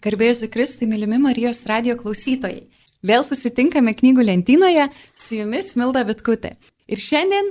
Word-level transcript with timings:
Garbėjusi 0.00 0.48
Kristui, 0.48 0.86
mylimi 0.88 1.18
Marijos 1.20 1.58
radio 1.68 1.92
klausytojai. 2.00 2.62
Vėl 3.04 3.24
susitinkame 3.28 3.92
knygų 3.92 4.24
lentynoje 4.24 4.86
su 5.12 5.36
jumis 5.36 5.74
Milda 5.76 6.06
Vitkutė. 6.08 6.54
Ir 6.88 7.02
šiandien 7.04 7.50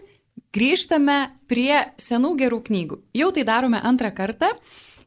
grįžtame 0.57 1.17
prie 1.49 1.83
senų 2.01 2.31
gerų 2.39 2.63
knygų. 2.65 2.97
Jau 3.13 3.27
tai 3.35 3.43
darome 3.45 3.81
antrą 3.85 4.09
kartą 4.17 4.49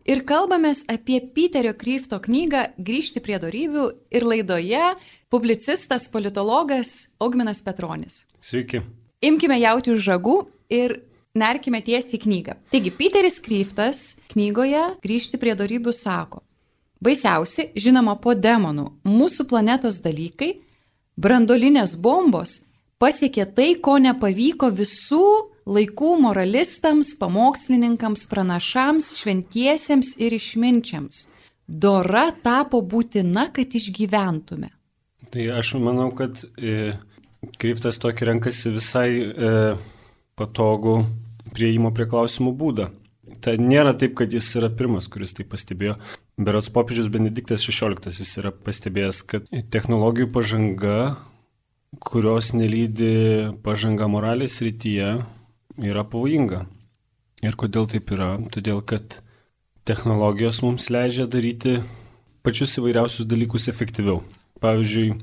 ir 0.07 0.23
kalbamės 0.29 0.85
apie 0.87 1.19
Piterio 1.35 1.73
Kryfto 1.79 2.21
knygą 2.23 2.69
Grįžti 2.79 3.25
prie 3.27 3.41
darybių 3.43 3.89
ir 4.15 4.29
laidoje 4.29 4.93
publicistas, 5.35 6.07
politologas 6.15 6.95
Augminas 7.19 7.65
Petronis. 7.67 8.23
Sveiki. 8.39 8.85
Imkime 9.19 9.59
jauti 9.65 9.91
už 9.97 10.07
žagų 10.07 10.37
ir 10.71 11.01
nerkime 11.35 11.83
tiesiai 11.83 12.21
į 12.21 12.23
knygą. 12.23 12.57
Taigi, 12.71 12.95
Piteris 12.95 13.43
Kryftas 13.43 14.07
knygoje 14.31 14.93
Grįžti 15.03 15.43
prie 15.43 15.59
darybių 15.59 15.91
sako. 15.91 16.45
Baisiausi, 17.03 17.71
žinoma, 17.75 18.15
po 18.23 18.35
demonų, 18.39 18.87
mūsų 19.09 19.49
planetos 19.51 19.99
dalykai, 20.05 20.53
brandolinės 21.19 21.97
bombos 21.99 22.61
pasiekė 23.03 23.49
tai, 23.57 23.73
ko 23.83 23.97
nepavyko 23.99 24.71
visų 24.71 25.25
laikų 25.67 26.13
moralistams, 26.23 27.15
pamokslininkams, 27.19 28.27
pranašams, 28.31 29.13
šventiesiems 29.19 30.15
ir 30.23 30.37
išminčiams. 30.39 31.27
Dora 31.67 32.29
tapo 32.45 32.83
būtina, 32.83 33.49
kad 33.55 33.75
išgyventume. 33.79 34.71
Tai 35.33 35.45
aš 35.57 35.75
manau, 35.81 36.11
kad 36.15 36.43
e, 36.59 36.93
Kryftas 37.59 37.99
tokį 37.99 38.27
renkasi 38.29 38.71
visai 38.75 39.09
e, 39.19 39.53
patogų 40.39 41.01
prieimo 41.55 41.91
prie 41.95 42.07
klausimų 42.11 42.53
būdą. 42.59 42.91
Tai 43.43 43.57
nėra 43.59 43.97
taip, 43.99 44.15
kad 44.19 44.31
jis 44.35 44.51
yra 44.61 44.69
pirmas, 44.71 45.09
kuris 45.11 45.35
tai 45.35 45.47
pastebėjo. 45.49 45.97
Berots 46.43 46.71
popiežius 46.75 47.07
Benediktas 47.13 47.63
XVI 47.63 48.25
yra 48.41 48.51
pastebėjęs, 48.51 49.19
kad 49.31 49.49
technologijų 49.71 50.31
pažanga, 50.35 51.15
kurios 52.03 52.51
nelydi 52.57 53.53
pažanga 53.63 54.09
moralės 54.11 54.59
rytyje, 54.65 55.11
yra 55.79 56.03
pavojinga. 56.03 56.65
Ir 57.47 57.59
kodėl 57.59 57.87
taip 57.91 58.11
yra? 58.15 58.37
Todėl, 58.55 58.81
kad 58.83 59.21
technologijos 59.87 60.63
mums 60.67 60.89
leidžia 60.95 61.29
daryti 61.31 61.77
pačius 62.43 62.75
įvairiausius 62.81 63.29
dalykus 63.31 63.69
efektyviau. 63.71 64.23
Pavyzdžiui, 64.63 65.17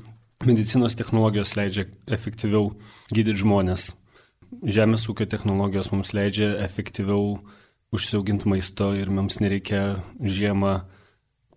medicinos 0.48 0.96
technologijos 0.96 1.52
leidžia 1.56 1.84
efektyviau 2.08 2.70
gydyti 3.12 3.42
žmonės. 3.42 3.90
Žemės 4.64 5.04
ūkio 5.12 5.28
technologijos 5.28 5.92
mums 5.92 6.14
leidžia 6.16 6.54
efektyviau 6.64 7.36
užsiauginti 7.92 8.48
maisto 8.48 8.92
ir 8.96 9.12
mums 9.12 9.40
nereikia 9.42 10.00
žiemą 10.20 10.80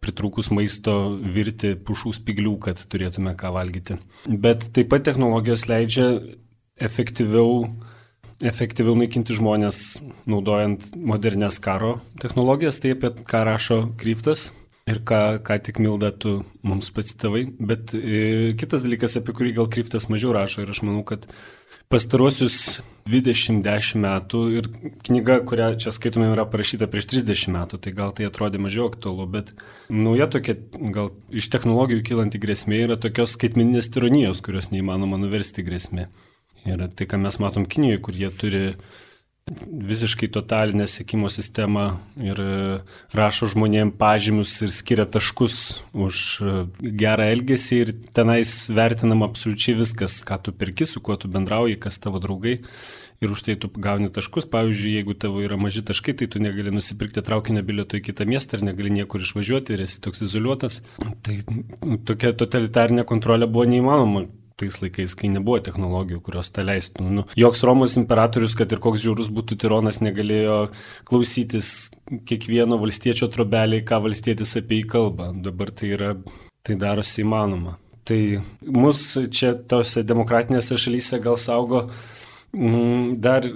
pritrūkus 0.03 0.51
maisto 0.53 0.95
virti 1.17 1.73
pušų 1.79 2.13
spiglių, 2.19 2.57
kad 2.63 2.81
turėtume 2.91 3.35
ką 3.39 3.53
valgyti. 3.55 3.97
Bet 4.27 4.69
taip 4.75 4.91
pat 4.93 5.05
technologijos 5.07 5.65
leidžia 5.71 6.07
efektyviau, 6.83 7.67
efektyviau 8.43 8.97
naikinti 8.99 9.35
žmonės, 9.37 9.83
naudojant 10.29 10.91
modernės 10.97 11.61
karo 11.63 11.97
technologijas, 12.21 12.81
tai 12.83 12.95
apie 12.97 13.13
ką 13.23 13.45
rašo 13.49 13.79
Kryptas. 14.01 14.51
Ir 14.83 14.97
ką, 15.07 15.39
ką 15.47 15.55
tik 15.63 15.77
Milda 15.79 16.09
tu 16.11 16.41
mums 16.67 16.89
pacitavai, 16.91 17.45
bet 17.55 17.93
e, 17.95 18.51
kitas 18.59 18.81
dalykas, 18.83 19.13
apie 19.15 19.31
kurį 19.31 19.53
gal 19.55 19.69
Kryptas 19.71 20.09
mažiau 20.11 20.33
rašo 20.35 20.65
ir 20.65 20.73
aš 20.73 20.81
manau, 20.83 21.05
kad 21.07 21.23
pastaruosius 21.87 22.81
20 23.09 23.97
metų 23.99 24.41
ir 24.57 24.67
knyga, 25.03 25.39
kurią 25.47 25.73
čia 25.81 25.91
skaitome, 25.95 26.29
yra 26.31 26.45
parašyta 26.49 26.87
prieš 26.91 27.09
30 27.11 27.51
metų, 27.51 27.79
tai 27.83 27.91
gal 27.95 28.13
tai 28.15 28.29
atrodė 28.29 28.61
mažiau 28.63 28.87
aktualu, 28.91 29.27
bet 29.27 29.51
nauja 29.91 30.29
tokia, 30.31 30.55
gal 30.95 31.11
iš 31.29 31.49
technologijų 31.51 32.05
kylanti 32.07 32.39
grėsmė 32.43 32.83
yra 32.85 32.97
tokios 32.99 33.35
skaitmeninės 33.35 33.91
tironijos, 33.91 34.43
kurios 34.45 34.71
neįmanoma 34.71 35.19
nuversti 35.19 35.65
grėsmė. 35.67 36.07
Ir 36.63 36.85
tai, 36.95 37.07
ką 37.09 37.19
mes 37.19 37.39
matom 37.43 37.67
Kinijoje, 37.67 37.99
kur 38.05 38.15
jie 38.15 38.29
turi 38.39 38.63
visiškai 39.51 40.29
totalinę 40.31 40.85
sėkimo 40.87 41.27
sistemą 41.31 41.85
ir 42.15 42.39
e, 42.39 42.57
rašo 43.17 43.49
žmonėm 43.51 43.91
pažymius 43.99 44.55
ir 44.63 44.71
skiria 44.71 45.05
taškus 45.09 45.57
už 45.91 46.19
e, 46.39 46.53
gerą 47.01 47.27
elgesį 47.33 47.79
ir 47.83 47.93
tenais 48.15 48.53
vertinama 48.71 49.27
absoliučiai 49.27 49.75
viskas, 49.81 50.21
ką 50.23 50.39
tu 50.45 50.53
perki, 50.55 50.87
su 50.87 51.03
kuo 51.03 51.17
tu 51.19 51.31
bendrauji, 51.31 51.79
kas 51.83 51.99
tavo 51.99 52.23
draugai. 52.23 52.61
Ir 53.23 53.31
už 53.31 53.43
tai 53.45 53.53
tu 53.55 53.69
gauni 53.71 54.09
taškus. 54.11 54.49
Pavyzdžiui, 54.51 54.97
jeigu 54.97 55.13
tavo 55.15 55.39
yra 55.39 55.55
maži 55.55 55.79
taškai, 55.87 56.15
tai 56.19 56.27
tu 56.27 56.41
negali 56.43 56.73
nusipirkti 56.75 57.23
traukinio 57.23 57.61
bilieto 57.63 57.95
į 57.95 58.03
kitą 58.03 58.27
miestą 58.27 58.57
ir 58.57 58.65
negali 58.67 58.91
niekur 58.91 59.23
išvažiuoti 59.23 59.75
ir 59.75 59.85
esi 59.85 60.01
toks 60.03 60.25
izoliuotas. 60.25 60.81
Tai 61.23 61.37
tokia 62.03 62.33
totalitarinė 62.35 63.07
kontrolė 63.07 63.47
buvo 63.47 63.69
neįmanoma 63.71 64.25
tais 64.59 64.79
laikais, 64.81 65.15
kai 65.17 65.31
nebuvo 65.33 65.59
technologijų, 65.63 66.21
kurios 66.25 66.51
tą 66.53 66.65
leistų. 66.67 67.05
Nu, 67.17 67.25
joks 67.39 67.63
Romos 67.67 67.97
imperatorius, 67.99 68.55
kad 68.59 68.71
ir 68.73 68.81
koks 68.83 69.03
žiaurus 69.03 69.31
būtų 69.33 69.57
tironas, 69.63 70.01
negalėjo 70.03 70.57
klausytis 71.09 71.91
kiekvieno 72.29 72.77
valstiečio 72.81 73.29
trobeliai, 73.33 73.85
ką 73.85 74.01
valstietis 74.05 74.57
apie 74.59 74.81
jį 74.81 74.89
kalba. 74.95 75.31
Dabar 75.45 75.73
tai, 75.73 75.93
yra, 75.97 76.13
tai 76.65 76.77
darosi 76.79 77.23
įmanoma. 77.25 77.77
Tai 78.03 78.19
mus 78.67 79.05
čia 79.31 79.53
tose 79.55 80.03
demokratinėse 80.03 80.75
šalyse 80.79 81.21
gal 81.23 81.37
saugo 81.39 81.85
mm, 82.51 83.13
dar 83.23 83.47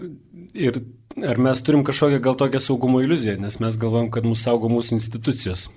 ir 0.55 0.79
ar 1.25 1.41
mes 1.41 1.61
turim 1.65 1.83
kažkokią 1.83 2.21
gal 2.23 2.37
tokią 2.39 2.61
saugumo 2.63 3.01
iliuziją, 3.03 3.37
nes 3.41 3.59
mes 3.59 3.77
galvojam, 3.81 4.09
kad 4.13 4.27
mūsų 4.27 4.43
saugo 4.43 4.71
mūsų 4.71 4.97
institucijos. 4.99 5.67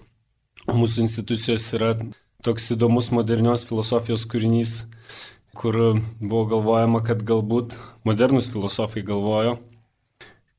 O 0.68 0.76
mūsų 0.76 1.06
institucijos 1.06 1.66
yra 1.76 1.94
toks 2.46 2.70
įdomus 2.74 3.10
modernios 3.14 3.66
filosofijos 3.68 4.26
kūrinys, 4.30 4.84
kur 5.56 5.76
buvo 6.20 6.44
galvojama, 6.54 7.02
kad 7.04 7.24
galbūt 7.26 7.76
modernus 8.08 8.48
filosofai 8.52 9.02
galvojo, 9.06 9.58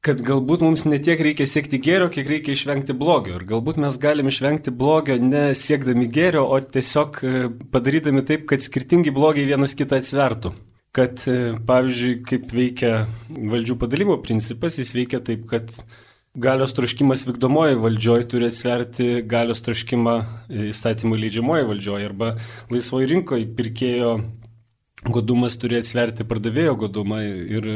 kad 0.05 0.21
galbūt 0.25 0.63
mums 0.65 0.83
netiek 0.89 1.19
reikia 1.21 1.45
siekti 1.49 1.79
gėrio, 1.81 2.09
kiek 2.13 2.25
reikia 2.29 2.55
išvengti 2.55 2.95
blogio. 2.97 3.35
Ir 3.37 3.45
galbūt 3.49 3.77
mes 3.81 3.97
galim 4.01 4.31
išvengti 4.31 4.73
blogio 4.73 5.17
ne 5.21 5.51
siekdami 5.57 6.07
gėrio, 6.09 6.47
o 6.49 6.57
tiesiog 6.61 7.21
e, 7.21 7.33
padarydami 7.73 8.25
taip, 8.25 8.47
kad 8.49 8.65
skirtingi 8.65 9.13
blogiai 9.13 9.45
vienas 9.49 9.77
kitą 9.77 10.01
atsvertų. 10.01 10.55
Kad, 10.97 11.21
e, 11.29 11.53
pavyzdžiui, 11.69 12.15
kaip 12.27 12.49
veikia 12.51 12.95
valdžių 13.29 13.77
padalimo 13.79 14.17
principas, 14.25 14.79
jis 14.81 14.95
veikia 14.97 15.21
taip, 15.23 15.45
kad 15.53 15.69
galios 16.35 16.73
troškimas 16.73 17.25
vykdomoji 17.27 17.79
valdžioje 17.81 18.27
turi 18.31 18.47
atsverti 18.51 19.09
galios 19.27 19.63
troškimą 19.65 20.15
įstatymų 20.71 21.19
leidžiamoji 21.25 21.67
valdžioje 21.67 22.07
arba 22.07 22.35
laisvoji 22.71 23.09
rinkoje 23.11 23.49
pirkėjo 23.57 24.13
godumas 25.09 25.57
turi 25.59 25.79
atsverti 25.81 26.27
pardavėjo 26.29 26.77
godumą 26.85 27.21
ir, 27.25 27.67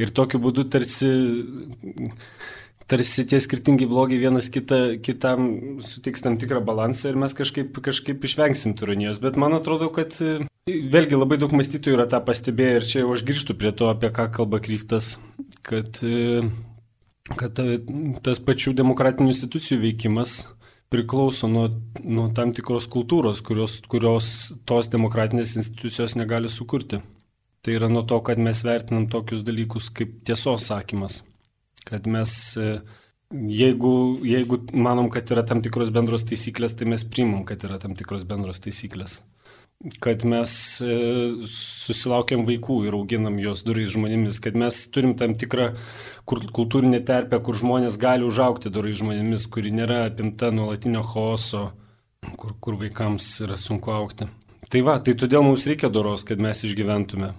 ir 0.00 0.12
tokiu 0.16 0.40
būdu 0.42 0.64
tarsi, 0.72 1.10
tarsi 2.90 3.26
tie 3.28 3.40
skirtingi 3.42 3.88
blogiai 3.90 4.22
vienas 4.22 4.48
kita, 4.50 4.96
kitam 5.04 5.78
sutiks 5.84 6.24
tam 6.24 6.38
tikrą 6.40 6.64
balansą 6.64 7.12
ir 7.12 7.20
mes 7.20 7.36
kažkaip, 7.36 7.76
kažkaip 7.84 8.24
išvengsim 8.24 8.74
turinijos. 8.78 9.20
Bet 9.22 9.36
man 9.40 9.54
atrodo, 9.58 9.90
kad 9.92 10.16
vėlgi 10.66 11.20
labai 11.20 11.38
daug 11.42 11.52
mąstytojų 11.54 11.98
yra 11.98 12.08
tą 12.10 12.22
pastebėję 12.24 12.80
ir 12.80 12.88
čia 12.88 13.04
jau 13.04 13.12
aš 13.12 13.26
grįžtu 13.28 13.58
prie 13.60 13.74
to, 13.76 13.92
apie 13.92 14.10
ką 14.16 14.30
kalba 14.32 14.62
Kryftas, 14.64 15.18
kad, 15.66 16.00
kad 17.38 17.60
tas 18.24 18.40
pačių 18.42 18.74
demokratinių 18.78 19.32
institucijų 19.32 19.80
veikimas 19.84 20.40
priklauso 20.90 21.48
nuo, 21.50 21.68
nuo 22.02 22.28
tam 22.34 22.54
tikros 22.56 22.88
kultūros, 22.90 23.42
kurios, 23.46 23.78
kurios 23.90 24.30
tos 24.66 24.90
demokratinės 24.90 25.54
institucijos 25.60 26.16
negali 26.18 26.50
sukurti. 26.50 27.00
Tai 27.60 27.74
yra 27.76 27.90
nuo 27.92 28.02
to, 28.08 28.18
kad 28.24 28.40
mes 28.40 28.64
vertinam 28.64 29.06
tokius 29.12 29.44
dalykus 29.46 29.90
kaip 29.94 30.22
tiesos 30.26 30.66
sakymas. 30.70 31.20
Kad 31.86 32.08
mes, 32.10 32.32
e, 32.56 32.80
jeigu, 33.30 33.92
jeigu 34.26 34.62
manom, 34.72 35.10
kad 35.12 35.30
yra 35.30 35.44
tam 35.46 35.60
tikros 35.62 35.92
bendros 35.94 36.24
taisyklės, 36.28 36.74
tai 36.74 36.88
mes 36.90 37.04
primam, 37.04 37.44
kad 37.48 37.62
yra 37.68 37.78
tam 37.82 37.94
tikros 37.98 38.24
bendros 38.28 38.62
taisyklės 38.64 39.20
kad 40.00 40.24
mes 40.28 40.52
e, 40.84 40.94
susilaukiam 41.48 42.44
vaikų 42.48 42.82
ir 42.88 42.96
auginam 42.98 43.38
juos 43.40 43.62
durais 43.64 43.88
žmonėmis, 43.94 44.40
kad 44.44 44.56
mes 44.58 44.76
turim 44.92 45.14
tam 45.16 45.36
tikrą 45.40 45.70
kultūrinę 46.28 47.00
terpę, 47.06 47.40
kur 47.40 47.56
žmonės 47.56 47.96
gali 48.00 48.26
užaukti 48.28 48.72
durais 48.72 48.98
žmonėmis, 49.00 49.48
kuri 49.50 49.72
nėra 49.72 50.04
apimta 50.10 50.50
nuolatinio 50.52 51.02
chaoso, 51.06 51.70
kur, 52.36 52.54
kur 52.60 52.76
vaikams 52.80 53.32
yra 53.46 53.56
sunku 53.60 53.94
aukti. 53.94 54.28
Tai 54.70 54.82
va, 54.86 54.98
tai 55.02 55.16
todėl 55.18 55.42
mums 55.46 55.64
reikia 55.66 55.88
doros, 55.90 56.26
kad 56.28 56.42
mes 56.42 56.60
išgyventume. 56.68 57.32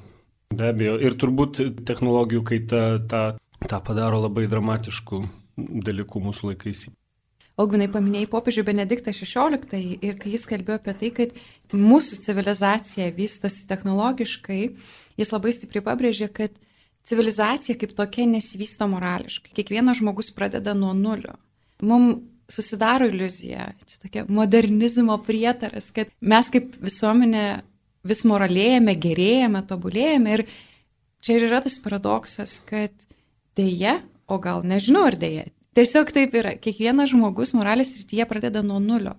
Be 0.51 0.71
abejo, 0.73 0.97
ir 0.99 1.13
turbūt 1.15 1.61
technologijų 1.87 2.41
kaita 2.49 2.81
tą, 3.07 3.21
tą 3.69 3.79
padaro 3.85 4.19
labai 4.25 4.49
dramatiškų 4.51 5.21
dalykų 5.85 6.25
mūsų 6.25 6.51
laikais. 6.51 6.89
Augminai 7.59 7.89
paminėjai 7.91 8.29
popiežių 8.31 8.63
Benediktą 8.69 9.11
XVI 9.11 9.81
ir 10.01 10.17
kai 10.19 10.33
jis 10.33 10.47
kalbėjo 10.49 10.79
apie 10.79 10.95
tai, 10.97 11.11
kad 11.17 11.33
mūsų 11.75 12.21
civilizacija 12.23 13.11
vystosi 13.17 13.67
technologiškai, 13.69 14.61
jis 15.19 15.33
labai 15.35 15.53
stipriai 15.55 15.83
pabrėžė, 15.85 16.29
kad 16.31 16.55
civilizacija 17.07 17.77
kaip 17.81 17.95
tokia 17.97 18.27
nesivysto 18.29 18.87
morališkai. 18.89 19.53
Kiekvienas 19.57 19.99
žmogus 19.99 20.31
pradeda 20.35 20.73
nuo 20.77 20.93
nulio. 20.97 21.35
Mums 21.81 22.27
susidaro 22.51 23.07
iliuzija, 23.07 23.71
čia 23.85 23.99
tokia 24.01 24.25
modernizmo 24.27 25.17
prietaras, 25.25 25.91
kad 25.95 26.11
mes 26.19 26.49
kaip 26.53 26.75
visuomenė 26.83 27.45
vis 28.07 28.23
moralėjame, 28.27 28.95
gerėjame, 28.99 29.63
tobulėjame 29.69 30.35
ir 30.35 30.45
čia 31.23 31.37
ir 31.37 31.47
yra 31.47 31.61
tas 31.63 31.77
paradoksas, 31.83 32.59
kad 32.67 32.91
dėja, 33.57 33.99
o 34.27 34.39
gal 34.41 34.65
nežinau 34.67 35.05
ar 35.09 35.17
dėja, 35.19 35.47
tiesiog 35.77 36.11
taip 36.15 36.35
yra, 36.37 36.55
kiekvienas 36.59 37.11
žmogus 37.13 37.55
moralės 37.57 37.95
rytyje 37.99 38.27
pradeda 38.29 38.63
nuo 38.65 38.79
nulio. 38.83 39.15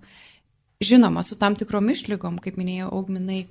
Žinoma, 0.83 1.23
su 1.23 1.39
tam 1.39 1.55
tikrom 1.59 1.93
išlygom, 1.93 2.41
kaip 2.43 2.59
minėjau, 2.59 2.91
augminai, 2.91 3.45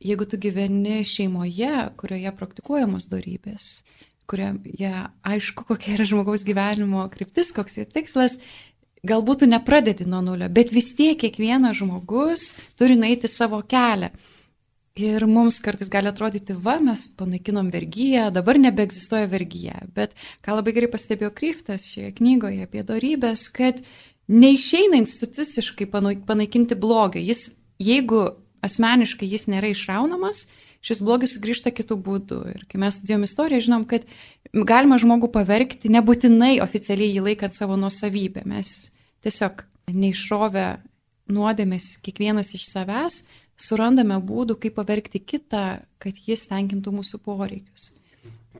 jeigu 0.00 0.24
tu 0.28 0.38
gyveni 0.40 1.02
šeimoje, 1.04 1.74
kurioje 2.00 2.32
praktikuojamos 2.38 3.10
darybės, 3.12 3.68
kurioje 4.30 4.94
aišku, 5.26 5.66
kokia 5.68 5.98
yra 5.98 6.08
žmogaus 6.08 6.46
gyvenimo 6.48 7.04
kryptis, 7.12 7.52
koks 7.52 7.76
jo 7.82 7.84
tikslas, 7.84 8.38
galbūt 9.06 9.42
tu 9.42 9.50
nepradedi 9.50 10.06
nuo 10.08 10.22
nulio, 10.24 10.48
bet 10.48 10.72
vis 10.72 10.92
tiek 10.96 11.18
kiekvienas 11.20 11.78
žmogus 11.80 12.50
turi 12.80 12.96
nueiti 13.00 13.28
savo 13.28 13.60
kelią. 13.60 14.10
Ir 14.98 15.22
mums 15.30 15.60
kartais 15.62 15.88
gali 15.88 16.10
atrodyti, 16.10 16.56
va, 16.58 16.80
mes 16.82 17.04
panaikinom 17.18 17.68
vergyją, 17.70 18.26
dabar 18.34 18.58
nebeegzistuoja 18.58 19.28
vergyja. 19.30 19.84
Bet 19.94 20.16
ką 20.42 20.56
labai 20.58 20.74
gerai 20.74 20.90
pastebėjo 20.90 21.30
Kryftas 21.36 21.86
šioje 21.92 22.10
knygoje 22.18 22.66
apie 22.66 22.82
darybės, 22.86 23.46
kad 23.54 23.78
neišeina 24.26 24.98
instituciškai 24.98 25.86
panaikinti 26.26 26.74
blogio. 26.74 27.22
Jis, 27.22 27.60
jeigu 27.78 28.24
asmeniškai 28.66 29.30
jis 29.30 29.46
nėra 29.50 29.70
išraunamas, 29.70 30.48
šis 30.84 31.02
blogis 31.04 31.36
sugrįžta 31.36 31.72
kitų 31.74 31.96
būdų. 32.04 32.40
Ir 32.56 32.66
kai 32.68 32.82
mes 32.82 32.98
studijom 32.98 33.24
istoriją, 33.28 33.64
žinom, 33.68 33.86
kad 33.88 34.06
galima 34.52 34.98
žmogų 35.00 35.30
pavergti, 35.32 35.92
nebūtinai 35.92 36.56
oficialiai 36.64 37.14
jį 37.14 37.26
laikant 37.30 37.56
savo 37.56 37.78
nuosavybę. 37.80 38.42
Mes 38.48 38.90
tiesiog 39.24 39.64
neišrovę 39.90 40.66
nuodėmės 41.30 41.94
kiekvienas 42.04 42.54
iš 42.58 42.66
savęs, 42.68 43.24
surandame 43.60 44.16
būdų, 44.24 44.56
kaip 44.62 44.76
pavergti 44.78 45.20
kitą, 45.20 45.64
kad 46.00 46.20
jis 46.26 46.46
tenkintų 46.50 46.94
mūsų 47.00 47.20
poreikius. 47.24 47.90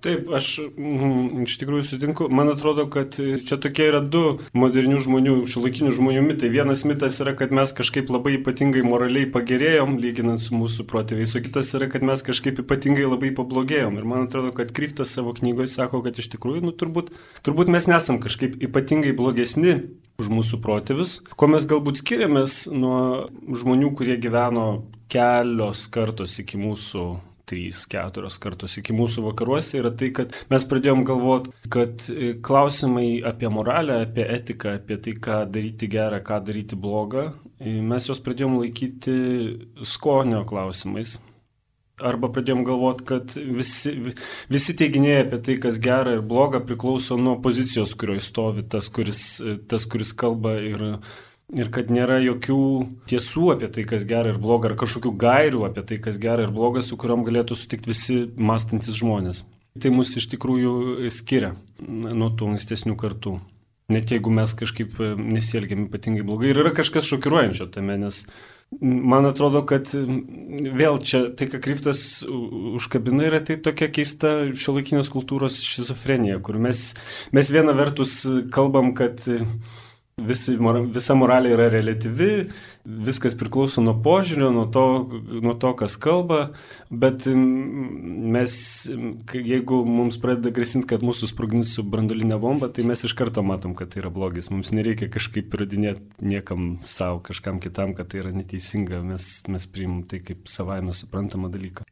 Taip, 0.00 0.31
aš 0.32 0.47
mm, 0.64 1.43
iš 1.44 1.58
tikrųjų 1.61 1.85
sutinku. 1.85 2.26
Man 2.32 2.49
atrodo, 2.49 2.87
kad 2.88 3.19
čia 3.19 3.58
tokie 3.61 3.85
yra 3.91 4.00
du 4.00 4.38
modernių 4.56 4.97
žmonių, 5.05 5.35
šiuolaikinių 5.52 5.93
žmonių 5.97 6.23
mitai. 6.25 6.49
Vienas 6.55 6.87
mitas 6.88 7.19
yra, 7.20 7.35
kad 7.37 7.52
mes 7.52 7.75
kažkaip 7.76 8.08
labai 8.08 8.38
ypatingai 8.38 8.81
moraliai 8.87 9.29
pagerėjom, 9.29 9.99
lyginant 10.00 10.41
su 10.41 10.56
mūsų 10.56 10.88
protėviais, 10.88 11.37
o 11.37 11.44
kitas 11.44 11.75
yra, 11.76 11.91
kad 11.93 12.06
mes 12.06 12.25
kažkaip 12.25 12.62
ypatingai 12.64 13.05
labai 13.11 13.35
pablogėjom. 13.37 14.00
Ir 14.00 14.08
man 14.08 14.25
atrodo, 14.25 14.55
kad 14.56 14.73
Kryftas 14.73 15.12
savo 15.12 15.37
knygoje 15.37 15.69
sako, 15.76 16.00
kad 16.06 16.17
iš 16.17 16.32
tikrųjų, 16.32 16.64
nu, 16.64 16.73
turbūt, 16.73 17.12
turbūt 17.44 17.73
mes 17.76 17.91
nesam 17.91 18.25
kažkaip 18.25 18.56
ypatingai 18.70 19.12
blogesni 19.17 19.82
už 20.20 20.32
mūsų 20.32 20.64
protėvius. 20.64 21.20
Kuo 21.37 21.53
mes 21.53 21.69
galbūt 21.69 22.00
skiriamės 22.00 22.62
nuo 22.73 23.29
žmonių, 23.53 23.93
kurie 24.00 24.17
gyveno 24.20 24.70
kelios 25.12 25.91
kartos 25.93 26.41
iki 26.41 26.61
mūsų 26.61 27.11
trys, 27.50 27.85
keturios 27.91 28.38
kartos 28.43 28.76
iki 28.81 28.94
mūsų 28.97 29.25
vakaruose 29.31 29.81
yra 29.81 29.93
tai, 29.94 30.11
kad 30.17 30.35
mes 30.52 30.67
pradėjom 30.70 31.02
galvoti, 31.08 31.55
kad 31.73 32.05
e, 32.12 32.35
klausimai 32.43 33.20
apie 33.26 33.50
moralę, 33.52 34.02
apie 34.06 34.26
etiką, 34.37 34.76
apie 34.81 35.00
tai, 35.02 35.17
ką 35.26 35.41
daryti 35.52 35.91
gerą, 35.91 36.20
ką 36.26 36.38
daryti 36.47 36.79
blogą, 36.79 37.31
e, 37.58 37.81
mes 37.87 38.06
juos 38.08 38.23
pradėjom 38.25 38.61
laikyti 38.61 39.17
skonio 39.87 40.44
klausimais. 40.49 41.19
Arba 42.00 42.31
pradėjom 42.32 42.62
galvoti, 42.64 43.05
kad 43.11 43.35
visi, 43.37 43.91
visi 44.49 44.75
teiginiai 44.79 45.19
apie 45.26 45.41
tai, 45.44 45.58
kas 45.61 45.76
gera 45.85 46.14
ir 46.17 46.23
bloga, 46.25 46.62
priklauso 46.64 47.19
nuo 47.20 47.35
pozicijos, 47.44 47.93
kurioje 47.99 48.23
stovi 48.25 48.64
tas, 48.73 48.88
kuris, 48.88 49.25
tas, 49.69 49.85
kuris 49.91 50.14
kalba 50.17 50.55
ir 50.64 50.87
Ir 51.50 51.70
kad 51.75 51.88
nėra 51.91 52.20
jokių 52.23 52.58
tiesų 53.11 53.49
apie 53.56 53.70
tai, 53.75 53.82
kas 53.88 54.05
gera 54.06 54.31
ir 54.31 54.38
bloga, 54.38 54.70
ar 54.70 54.76
kažkokių 54.79 55.11
gairių 55.19 55.64
apie 55.67 55.82
tai, 55.87 55.99
kas 56.02 56.20
gera 56.23 56.47
ir 56.47 56.52
bloga, 56.55 56.82
su 56.87 56.99
kuriuom 57.00 57.25
galėtų 57.26 57.58
sutikti 57.58 57.91
visi 57.91 58.19
mąstantis 58.38 58.99
žmonės. 59.00 59.43
Tai 59.81 59.91
mus 59.94 60.14
iš 60.19 60.29
tikrųjų 60.31 61.11
skiria 61.14 61.55
nuo 61.81 62.31
tų 62.35 62.55
ankstesnių 62.55 62.94
kartų. 62.99 63.41
Net 63.91 64.12
jeigu 64.14 64.31
mes 64.31 64.55
kažkaip 64.55 64.94
nesielgiam 65.19 65.88
ypatingai 65.88 66.23
blogai. 66.26 66.52
Ir 66.52 66.62
yra 66.62 66.70
kažkas 66.75 67.08
šokiruojančio 67.11 67.67
tame, 67.75 67.96
nes 67.99 68.23
man 68.79 69.26
atrodo, 69.26 69.64
kad 69.67 69.91
vėl 69.91 71.00
čia 71.03 71.25
tai, 71.35 71.49
ką 71.50 71.58
Kryptas 71.62 72.23
užkabina, 72.23 73.26
yra 73.26 73.41
tai 73.43 73.58
tokia 73.58 73.91
keista 73.91 74.35
šiolaikinės 74.55 75.11
kultūros 75.11 75.58
šizofrenija, 75.67 76.38
kur 76.46 76.61
mes, 76.62 76.93
mes 77.35 77.50
viena 77.50 77.75
vertus 77.75 78.20
kalbam, 78.55 78.94
kad 78.94 79.26
Visi, 80.26 80.56
visa 80.93 81.14
moralė 81.17 81.55
yra 81.55 81.69
relatyvi, 81.72 82.31
viskas 83.06 83.37
priklauso 83.38 83.82
nuo 83.84 83.94
požiūrio, 84.05 84.50
nuo 84.55 84.67
to, 84.72 84.84
nuo 85.40 85.55
to, 85.61 85.72
kas 85.78 85.96
kalba, 86.00 86.40
bet 86.90 87.26
mes, 87.31 88.55
jeigu 89.34 89.82
mums 89.88 90.19
pradeda 90.22 90.52
grasinti, 90.55 90.88
kad 90.90 91.05
mūsų 91.06 91.31
sprogdins 91.31 91.75
su 91.76 91.84
brandolinė 91.87 92.40
bomba, 92.40 92.70
tai 92.72 92.84
mes 92.88 93.05
iš 93.06 93.14
karto 93.19 93.44
matom, 93.46 93.76
kad 93.78 93.93
tai 93.93 94.02
yra 94.05 94.12
blogis. 94.14 94.50
Mums 94.52 94.75
nereikia 94.76 95.11
kažkaip 95.12 95.55
įrodinėti 95.56 96.28
niekam 96.32 96.75
savo, 96.87 97.22
kažkam 97.31 97.62
kitam, 97.62 97.94
kad 97.99 98.12
tai 98.12 98.25
yra 98.25 98.34
neteisinga, 98.34 99.05
mes, 99.06 99.32
mes 99.49 99.70
priimam 99.70 100.05
tai 100.08 100.22
kaip 100.25 100.50
savaime 100.50 100.96
suprantamą 100.96 101.52
dalyką. 101.52 101.88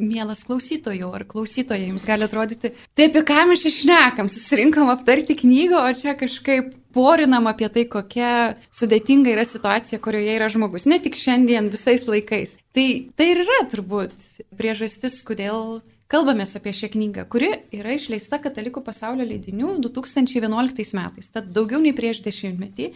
Mielas 0.00 0.46
klausytojų 0.48 1.10
ar 1.12 1.26
klausytoja, 1.28 1.90
jums 1.90 2.06
gali 2.08 2.24
atrodyti, 2.24 2.70
tai 2.96 3.10
apie 3.10 3.20
ką 3.26 3.42
mes 3.50 3.66
išnekam, 3.68 4.30
susirinkom 4.32 4.88
aptarti 4.88 5.36
knygą, 5.36 5.82
o 5.84 5.90
čia 5.96 6.14
kažkaip 6.16 6.72
porinam 6.94 7.48
apie 7.50 7.68
tai, 7.72 7.86
kokia 7.90 8.32
sudėtinga 8.74 9.32
yra 9.34 9.46
situacija, 9.48 10.00
kurioje 10.02 10.34
yra 10.36 10.50
žmogus, 10.52 10.88
ne 10.90 11.00
tik 11.02 11.18
šiandien, 11.20 11.70
visais 11.72 12.06
laikais. 12.10 12.58
Tai 12.76 12.86
tai 13.18 13.30
ir 13.34 13.42
yra 13.44 13.62
turbūt 13.70 14.14
priežastis, 14.58 15.20
kodėl 15.26 15.80
kalbamės 16.10 16.56
apie 16.58 16.74
šią 16.74 16.90
knygą, 16.94 17.26
kuri 17.30 17.50
yra 17.76 17.94
išleista 17.96 18.40
Katalikų 18.42 18.82
pasaulio 18.86 19.26
leidinių 19.28 19.76
2011 19.86 20.94
metais, 20.98 21.30
tad 21.32 21.52
daugiau 21.54 21.82
nei 21.82 21.94
prieš 21.96 22.24
dešimtmetį. 22.26 22.92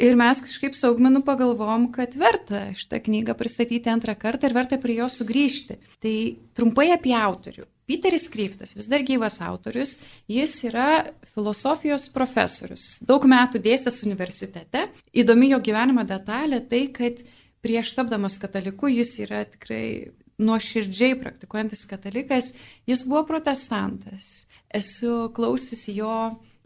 Ir 0.00 0.16
mes 0.16 0.38
kažkaip 0.40 0.72
saugmenų 0.72 1.20
pagalvom, 1.26 1.90
kad 1.92 2.14
verta 2.16 2.70
šitą 2.78 3.02
knygą 3.04 3.36
pristatyti 3.36 3.92
antrą 3.92 4.14
kartą 4.16 4.48
ir 4.48 4.56
verta 4.56 4.78
prie 4.80 4.96
jo 5.02 5.08
sugrįžti. 5.12 5.76
Tai 6.00 6.14
trumpai 6.56 6.88
apie 6.94 7.12
autorių. 7.12 7.66
Peteris 7.88 8.28
Kryftas, 8.30 8.76
vis 8.78 8.88
dar 8.90 9.02
gyvas 9.06 9.40
autorius, 9.42 9.98
jis 10.30 10.54
yra 10.68 11.04
filosofijos 11.34 12.08
profesorius. 12.14 12.96
Daug 13.06 13.26
metų 13.28 13.60
dėstęs 13.64 14.02
universitete. 14.06 14.86
Įdomi 15.12 15.50
jo 15.52 15.60
gyvenimo 15.64 16.04
detalė 16.06 16.62
tai, 16.70 16.86
kad 16.94 17.24
prieš 17.62 17.94
tapdamas 17.98 18.38
kataliku 18.42 18.90
jis 18.90 19.16
yra 19.26 19.42
tikrai 19.50 20.12
nuoširdžiai 20.42 21.18
praktikuojantis 21.20 21.84
katalikas, 21.90 22.54
jis 22.88 23.04
buvo 23.08 23.26
protestantas. 23.28 24.46
Esu 24.72 25.28
klausysi 25.36 25.96
jo 25.98 26.14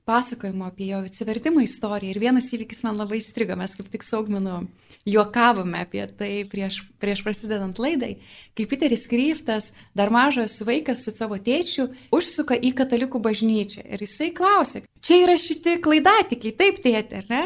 pasakojimo 0.07 0.69
apie 0.69 0.93
jo 0.93 1.03
atsivertimo 1.05 1.65
istoriją 1.65 2.15
ir 2.15 2.23
vienas 2.23 2.53
įvykis 2.55 2.85
man 2.87 3.01
labai 3.01 3.19
strigo, 3.25 3.57
mes 3.59 3.75
kaip 3.75 3.89
tik 3.91 4.07
saugminu 4.07 4.63
juokavome 5.07 5.81
apie 5.85 6.03
tai 6.19 6.31
prieš, 6.51 6.81
prieš 6.99 7.23
prasidedant 7.23 7.79
laidai, 7.79 8.17
kai 8.59 8.67
Peteris 8.67 9.07
Kryftas, 9.11 9.73
dar 9.95 10.11
mažas 10.11 10.59
vaikas 10.67 11.05
su 11.07 11.15
savo 11.15 11.39
tėčiu, 11.39 11.89
užsuka 12.15 12.59
į 12.59 12.73
katalikų 12.77 13.21
bažnyčią 13.23 13.87
ir 13.87 14.03
jisai 14.03 14.33
klausė, 14.35 14.83
čia 15.01 15.23
yra 15.23 15.39
šitie 15.39 15.79
klaidatikiai, 15.85 16.57
taip 16.59 16.83
tėti, 16.83 17.23
ar 17.23 17.31
ne? 17.31 17.45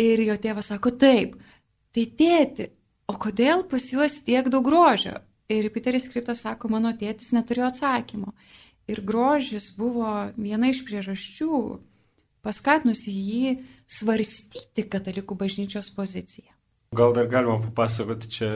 Ir 0.00 0.20
jo 0.28 0.36
tėvas 0.40 0.70
sako, 0.72 0.92
taip, 1.00 1.34
tai 1.96 2.06
tėti, 2.20 2.70
o 3.08 3.16
kodėl 3.20 3.64
pas 3.68 3.90
juos 3.92 4.20
tiek 4.26 4.52
daug 4.52 4.64
grožio? 4.68 5.16
Ir 5.50 5.66
Peteris 5.74 6.06
Kryftas 6.12 6.44
sako, 6.44 6.68
mano 6.70 6.92
tėtis 6.94 7.32
neturėjo 7.34 7.72
atsakymo. 7.72 8.36
Ir 8.90 9.00
grožis 9.06 9.72
buvo 9.78 10.30
viena 10.36 10.70
iš 10.70 10.84
priežasčių, 10.86 11.58
paskatinusi 12.46 13.12
jį 13.12 13.58
svarstyti 13.90 14.86
katalikų 14.86 15.36
bažnyčios 15.40 15.90
poziciją. 15.96 16.59
Gal 16.96 17.12
dar 17.14 17.28
galima 17.30 17.52
papasakoti 17.62 18.28
čia 18.34 18.46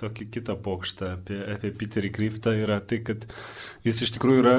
tokį 0.00 0.24
kitą 0.32 0.54
pokštą 0.64 1.08
apie, 1.18 1.36
apie 1.52 1.68
Peterį 1.76 2.08
Kryftą. 2.16 2.54
Yra 2.56 2.78
tai, 2.80 3.02
kad 3.04 3.26
jis 3.84 3.98
iš 4.06 4.14
tikrųjų 4.14 4.38
yra 4.40 4.54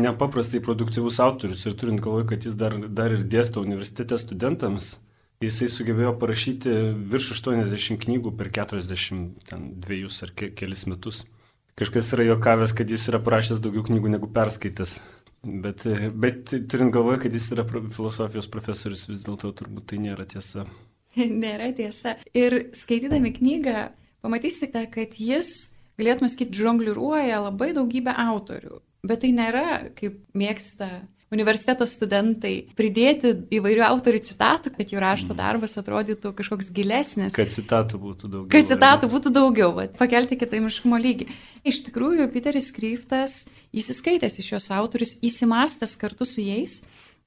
nepaprastai 0.00 0.62
produktyvus 0.64 1.18
autorius 1.20 1.66
ir 1.68 1.74
turint 1.76 2.00
galvoje, 2.00 2.30
kad 2.30 2.46
jis 2.48 2.54
dar, 2.56 2.78
dar 2.88 3.12
ir 3.12 3.26
dėsto 3.34 3.60
universitete 3.60 4.16
studentams, 4.16 4.86
jisai 5.44 5.68
sugebėjo 5.68 6.14
parašyti 6.22 6.72
virš 7.12 7.26
80 7.42 8.00
knygų 8.06 8.32
per 8.38 8.48
42 8.56 10.00
ar 10.24 10.32
ke, 10.32 10.48
kelis 10.56 10.86
metus. 10.88 11.26
Kažkas 11.76 12.08
yra 12.16 12.24
jokavęs, 12.30 12.72
kad 12.78 12.88
jis 12.88 13.04
yra 13.12 13.20
parašęs 13.26 13.60
daugiau 13.60 13.84
knygų 13.90 14.14
negu 14.14 14.30
perskaitęs. 14.32 14.94
Bet, 15.44 15.84
bet 16.24 16.56
turint 16.72 16.96
galvoje, 16.96 17.20
kad 17.26 17.36
jis 17.36 17.50
yra 17.52 17.68
filosofijos 17.68 18.48
profesorius, 18.48 19.04
vis 19.12 19.20
dėlto 19.28 19.52
turbūt 19.60 19.90
tai 19.92 20.00
nėra 20.06 20.24
tiesa. 20.32 20.64
nėra 21.44 21.70
tiesa. 21.76 22.16
Ir 22.36 22.68
skaitydami 22.76 23.34
knygą, 23.38 23.88
pamatysite, 24.24 24.86
kad 24.92 25.18
jis, 25.20 25.72
galėtume 26.00 26.30
sakyti, 26.32 26.60
žongliruoja 26.62 27.42
labai 27.48 27.72
daugybę 27.76 28.14
autorių. 28.28 28.80
Bet 29.02 29.24
tai 29.24 29.32
nėra, 29.34 29.66
kaip 29.98 30.20
mėgsta 30.38 31.02
universiteto 31.32 31.86
studentai 31.88 32.52
pridėti 32.76 33.32
įvairių 33.56 33.84
autorių 33.86 34.20
citatų, 34.26 34.72
kad 34.76 34.92
jų 34.92 35.00
rašto 35.02 35.36
darbas 35.36 35.78
atrodytų 35.80 36.34
kažkoks 36.38 36.68
gilesnis. 36.76 37.34
Kad 37.36 37.52
citatų 37.54 38.00
būtų 38.02 38.30
daugiau. 38.34 38.50
Kad 38.52 38.68
citatų 38.68 39.10
būtų 39.12 39.32
daugiau, 39.34 39.70
bet 39.78 39.96
pakelti 40.00 40.38
kitaimiškumo 40.40 41.00
lygį. 41.00 41.28
Iš 41.72 41.84
tikrųjų, 41.88 42.28
Peteris 42.34 42.68
Kryftas 42.76 43.46
įsiskaitęs 43.72 44.38
į 44.42 44.46
šios 44.52 44.68
autorius, 44.76 45.16
įsimastęs 45.24 45.96
kartu 46.00 46.28
su 46.28 46.44
jais 46.44 46.82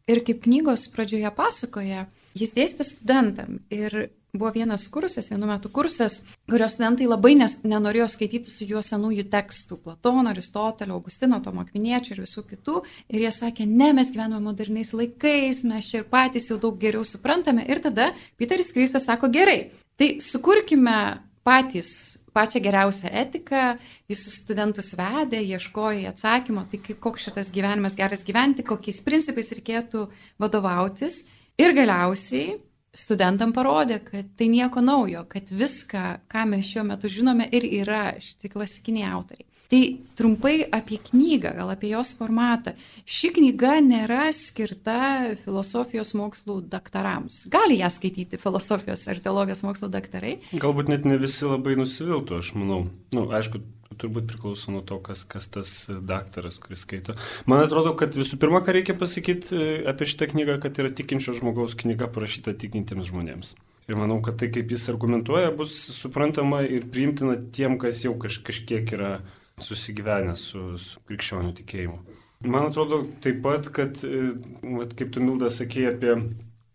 ir 0.06 0.22
kaip 0.26 0.44
knygos 0.46 0.86
pradžioje 0.94 1.32
pasakoja, 1.36 2.06
jis 2.36 2.54
dėstė 2.56 2.86
studentam 2.88 3.60
ir 3.74 4.10
buvo 4.36 4.52
vienas 4.52 4.88
kursas, 4.92 5.30
vienu 5.32 5.48
metu 5.48 5.70
kursas, 5.72 6.26
kurio 6.50 6.68
studentai 6.70 7.08
labai 7.08 7.36
nes, 7.40 7.62
nenorėjo 7.64 8.08
skaityti 8.12 8.52
su 8.52 8.68
juo 8.68 8.82
senųjų 8.84 9.28
tekstų- 9.32 9.78
Platono, 9.86 10.30
Aristotelio, 10.30 10.98
Augustino, 11.00 11.40
Tomo 11.40 11.64
Akviniečio 11.64 12.16
ir 12.16 12.24
visų 12.26 12.44
kitų. 12.50 12.84
Ir 13.10 13.22
jie 13.22 13.32
sakė, 13.32 13.68
ne, 13.68 13.94
mes 13.94 14.12
gyvename 14.12 14.44
moderniais 14.44 14.92
laikais, 14.94 15.64
mes 15.64 15.86
čia 15.86 15.98
ir 16.00 16.04
patys 16.04 16.50
jau 16.50 16.58
daug 16.58 16.78
geriau 16.80 17.06
suprantame. 17.06 17.66
Ir 17.68 17.80
tada 17.80 18.14
Peteris 18.38 18.74
Kristas 18.74 19.06
sako, 19.06 19.32
gerai, 19.32 19.72
tai 19.98 20.20
sukurkime 20.20 21.22
patys 21.44 22.20
pačią 22.36 22.60
geriausią 22.60 23.10
etiką, 23.12 23.78
jis 24.10 24.26
studentus 24.42 24.94
vedė, 25.00 25.40
ieškojo 25.40 26.10
atsakymo, 26.10 26.66
tai 26.70 26.96
koks 27.00 27.30
šitas 27.30 27.52
gyvenimas 27.56 27.96
geras 27.96 28.26
gyventi, 28.28 28.64
kokiais 28.64 29.00
principais 29.06 29.54
reikėtų 29.56 30.10
vadovautis. 30.38 31.24
Ir 31.62 31.72
galiausiai 31.72 32.58
studentam 32.96 33.52
parodė, 33.56 34.00
kad 34.04 34.32
tai 34.40 34.48
nieko 34.52 34.82
naujo, 34.84 35.26
kad 35.32 35.52
viską, 35.52 36.06
ką 36.32 36.46
mes 36.52 36.68
šiuo 36.68 36.86
metu 36.88 37.12
žinome, 37.12 37.48
ir 37.52 37.68
yra 37.82 38.08
šitie 38.24 38.52
klasikiniai 38.52 39.12
autoriai. 39.16 39.48
Tai 39.66 39.80
trumpai 40.14 40.60
apie 40.78 41.00
knygą, 41.02 41.56
gal 41.58 41.72
apie 41.74 41.90
jos 41.90 42.12
formatą. 42.20 42.76
Ši 43.10 43.32
knyga 43.40 43.80
nėra 43.82 44.28
skirta 44.36 44.98
filosofijos 45.42 46.14
mokslų 46.20 46.60
daktarams. 46.70 47.48
Gali 47.52 47.80
ją 47.80 47.90
skaityti 47.90 48.38
filosofijos 48.42 49.08
ar 49.10 49.24
teologijos 49.26 49.64
mokslų 49.66 49.90
daktarai? 49.96 50.36
Galbūt 50.62 50.92
net 50.94 51.10
ne 51.10 51.18
visi 51.22 51.50
labai 51.50 51.80
nusiviltų, 51.80 52.44
aš 52.44 52.54
manau. 52.60 52.84
Na, 53.10 53.24
nu, 53.24 53.26
aišku, 53.34 53.64
turbūt 54.00 54.28
priklauso 54.30 54.74
nuo 54.74 54.82
to, 54.86 54.98
kas, 55.04 55.24
kas 55.28 55.48
tas 55.52 55.72
daktaras, 55.90 56.58
kuris 56.62 56.84
skaito. 56.86 57.16
Man 57.50 57.64
atrodo, 57.66 57.96
kad 58.00 58.16
visų 58.18 58.40
pirma, 58.42 58.62
ką 58.66 58.76
reikia 58.76 58.98
pasakyti 58.98 59.56
e, 59.56 59.70
apie 59.92 60.08
šitą 60.10 60.30
knygą, 60.34 60.58
kad 60.64 60.82
yra 60.82 60.92
tikinčio 60.94 61.36
žmogaus 61.38 61.78
knyga 61.80 62.10
parašyta 62.12 62.56
tikintiems 62.62 63.10
žmonėms. 63.12 63.56
Ir 63.86 64.00
manau, 64.00 64.18
kad 64.26 64.40
tai, 64.42 64.50
kaip 64.54 64.72
jis 64.74 64.88
argumentuoja, 64.94 65.54
bus 65.56 65.76
suprantama 65.94 66.64
ir 66.66 66.88
priimtina 66.92 67.38
tiem, 67.54 67.78
kas 67.82 68.02
jau 68.06 68.16
kaž, 68.22 68.40
kažkiek 68.48 68.96
yra 68.98 69.16
susigyvenę 69.62 70.36
su, 70.40 70.76
su 70.82 71.02
krikščionių 71.08 71.54
tikėjimu. 71.62 72.00
Man 72.46 72.70
atrodo 72.70 73.04
taip 73.24 73.42
pat, 73.46 73.70
kad, 73.74 74.02
e, 74.06 74.32
vat, 74.76 74.94
kaip 74.98 75.14
tu 75.14 75.24
Milda 75.24 75.52
sakė 75.54 75.90
apie, 75.94 76.16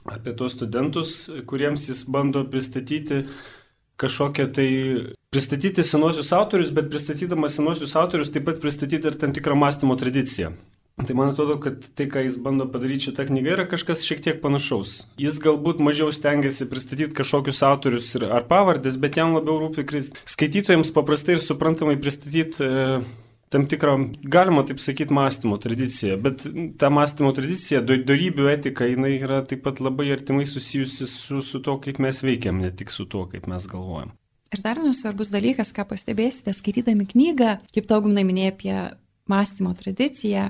apie 0.08 0.34
tos 0.38 0.56
studentus, 0.56 1.16
kuriems 1.50 1.88
jis 1.90 2.04
bando 2.10 2.44
pristatyti 2.48 3.24
kažkokią 4.00 4.46
tai 4.56 4.70
pristatyti 5.30 5.84
senosius 5.86 6.32
autorius, 6.34 6.72
bet 6.74 6.90
pristatydamas 6.90 7.54
senosius 7.58 7.94
autorius 7.96 8.32
taip 8.34 8.48
pat 8.48 8.58
pristatyti 8.62 9.06
ir 9.06 9.18
tam 9.18 9.32
tikrą 9.36 9.54
mąstymo 9.54 9.96
tradiciją. 9.96 10.50
Tai 11.06 11.14
man 11.16 11.30
atrodo, 11.30 11.56
kad 11.62 11.84
tai, 11.96 12.08
ką 12.10 12.24
jis 12.26 12.36
bando 12.42 12.66
padaryti 12.68 13.08
šitą 13.08 13.24
knygą, 13.30 13.54
yra 13.54 13.64
kažkas 13.70 14.02
šiek 14.04 14.20
tiek 14.24 14.40
panašaus. 14.42 14.98
Jis 15.22 15.38
galbūt 15.40 15.80
mažiau 15.80 16.10
stengiasi 16.12 16.66
pristatyti 16.68 17.16
kažkokius 17.16 17.62
autorius 17.64 18.10
ar 18.20 18.44
pavardės, 18.50 18.98
bet 19.00 19.16
jam 19.16 19.32
labiau 19.38 19.62
rūpi 19.62 19.86
skaitytojams 20.28 20.92
paprastai 20.92 21.38
ir 21.38 21.44
suprantamai 21.46 21.96
pristatyti 22.02 22.66
e, 22.66 23.00
tam 23.54 23.64
tikrą, 23.70 23.96
galima 24.36 24.66
taip 24.66 24.82
sakyti, 24.82 25.14
mąstymo 25.16 25.56
tradiciją. 25.62 26.20
Bet 26.20 26.44
ta 26.82 26.92
mąstymo 26.92 27.32
tradicija, 27.38 27.80
darybių 27.86 28.50
etika, 28.58 28.90
jinai 28.90 29.16
yra 29.22 29.40
taip 29.46 29.64
pat 29.64 29.80
labai 29.80 30.10
artimai 30.12 30.44
susijusi 30.44 31.08
su, 31.08 31.40
su 31.40 31.64
to, 31.64 31.80
kaip 31.80 32.02
mes 32.02 32.20
veikiam, 32.26 32.60
ne 32.60 32.74
tik 32.74 32.92
su 32.92 33.08
to, 33.08 33.24
kaip 33.30 33.48
mes 33.48 33.70
galvojam. 33.70 34.12
Ir 34.50 34.62
dar 34.64 34.80
vienas 34.80 34.98
svarbus 35.04 35.30
dalykas, 35.30 35.70
ką 35.70 35.84
pastebėsite, 35.92 36.50
skaitydami 36.56 37.04
knygą, 37.12 37.60
kaip 37.70 37.86
daugumai 37.90 38.24
minėjo 38.26 38.54
apie 38.54 38.76
mąstymo 39.30 39.74
tradiciją, 39.78 40.48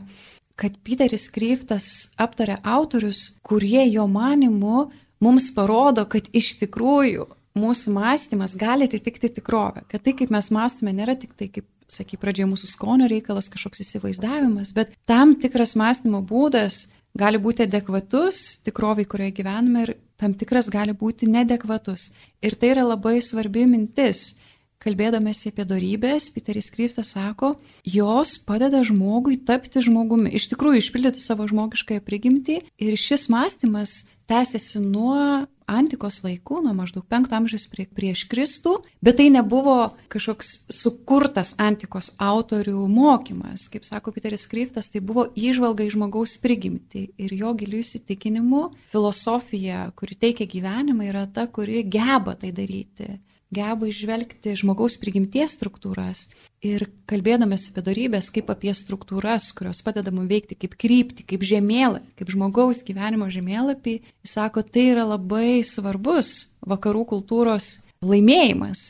kad 0.61 0.79
Peteris 0.85 1.29
Kryftas 1.33 1.91
aptarė 2.21 2.57
autorius, 2.65 3.27
kurie 3.45 3.83
jo 3.91 4.07
manimu 4.09 4.87
mums 5.21 5.51
parodo, 5.57 6.07
kad 6.09 6.29
iš 6.33 6.55
tikrųjų 6.63 7.29
mūsų 7.61 7.93
mąstymas 7.93 8.57
gali 8.57 8.89
atitikti 8.89 9.29
tikrovę. 9.37 9.85
Kad 9.91 10.07
tai, 10.07 10.17
kaip 10.17 10.33
mes 10.33 10.49
mąstome, 10.55 10.95
nėra 10.97 11.19
tik 11.21 11.37
tai, 11.37 11.51
kaip 11.53 11.69
sakai, 11.91 12.17
pradžioje 12.23 12.49
mūsų 12.53 12.71
skonio 12.71 13.09
reikalas, 13.11 13.51
kažkoks 13.53 13.83
įsivaizdavimas, 13.85 14.73
bet 14.77 14.95
tam 15.11 15.35
tikras 15.43 15.75
mąstymo 15.77 16.23
būdas 16.25 16.87
gali 17.19 17.41
būti 17.43 17.67
adekvatus 17.67 18.61
tikroviai, 18.65 19.09
kurioje 19.09 19.35
gyvename 19.41 19.85
ir 19.85 19.97
tam 20.21 20.37
tikras 20.37 20.69
gali 20.73 20.93
būti 20.97 21.29
nedekvatus. 21.31 22.11
Ir 22.45 22.57
tai 22.61 22.75
yra 22.75 22.85
labai 22.85 23.19
svarbi 23.25 23.67
mintis. 23.69 24.35
Kalbėdamėsi 24.81 25.51
apie 25.53 25.67
darybės, 25.69 26.31
Peteris 26.33 26.71
Kryftas 26.73 27.11
sako, 27.13 27.51
jos 27.85 28.39
padeda 28.49 28.81
žmogui 28.87 29.37
tapti 29.45 29.83
žmogumi, 29.85 30.33
iš 30.33 30.49
tikrųjų 30.55 30.81
išpildyti 30.81 31.21
savo 31.21 31.45
žmogiškąją 31.51 32.01
prigimtį 32.07 32.57
ir 32.81 32.97
šis 32.97 33.27
mąstymas 33.33 34.07
tęsiasi 34.31 34.81
nuo 34.81 35.45
antikos 35.71 36.21
laikų, 36.25 36.61
nuo 36.67 36.75
maždaug 36.77 37.07
5 37.11 37.33
amžiaus 37.39 37.67
prie, 37.71 37.87
prieš 37.87 38.25
Kristų, 38.31 38.77
bet 39.05 39.21
tai 39.21 39.29
nebuvo 39.33 39.93
kažkoks 40.13 40.53
sukurtas 40.73 41.55
antikos 41.63 42.13
autorių 42.19 42.85
mokymas. 42.91 43.69
Kaip 43.73 43.87
sako 43.89 44.15
Peteris 44.17 44.49
Kryftas, 44.51 44.91
tai 44.93 45.03
buvo 45.05 45.29
įžvalga 45.39 45.87
į 45.87 45.95
žmogaus 45.95 46.37
prigimtį 46.43 47.07
ir 47.21 47.35
jo 47.39 47.55
gilių 47.57 47.85
įsitikinimu 47.85 48.67
filosofija, 48.93 49.89
kuri 49.99 50.19
teikia 50.19 50.49
gyvenimą, 50.51 51.09
yra 51.13 51.27
ta, 51.31 51.47
kuri 51.47 51.85
geba 51.87 52.37
tai 52.39 52.53
daryti 52.57 53.15
geba 53.55 53.89
išvelgti 53.91 54.55
žmogaus 54.59 54.97
prigimties 55.03 55.57
struktūras 55.57 56.29
ir 56.65 56.87
kalbėdamas 57.11 57.67
apie 57.71 57.83
darybės, 57.85 58.31
kaip 58.35 58.51
apie 58.53 58.73
struktūras, 58.77 59.51
kurios 59.57 59.83
padeda 59.85 60.13
mums 60.15 60.31
veikti 60.31 60.59
kaip 60.61 60.77
krypti, 60.81 61.27
kaip 61.27 61.45
žemėlapį, 61.47 62.15
kaip 62.21 62.33
žmogaus 62.35 62.85
gyvenimo 62.87 63.31
žemėlapį, 63.33 63.97
jis 64.23 64.37
sako, 64.39 64.63
tai 64.63 64.91
yra 64.95 65.07
labai 65.09 65.63
svarbus 65.67 66.55
vakarų 66.63 67.07
kultūros 67.15 67.79
laimėjimas, 68.07 68.83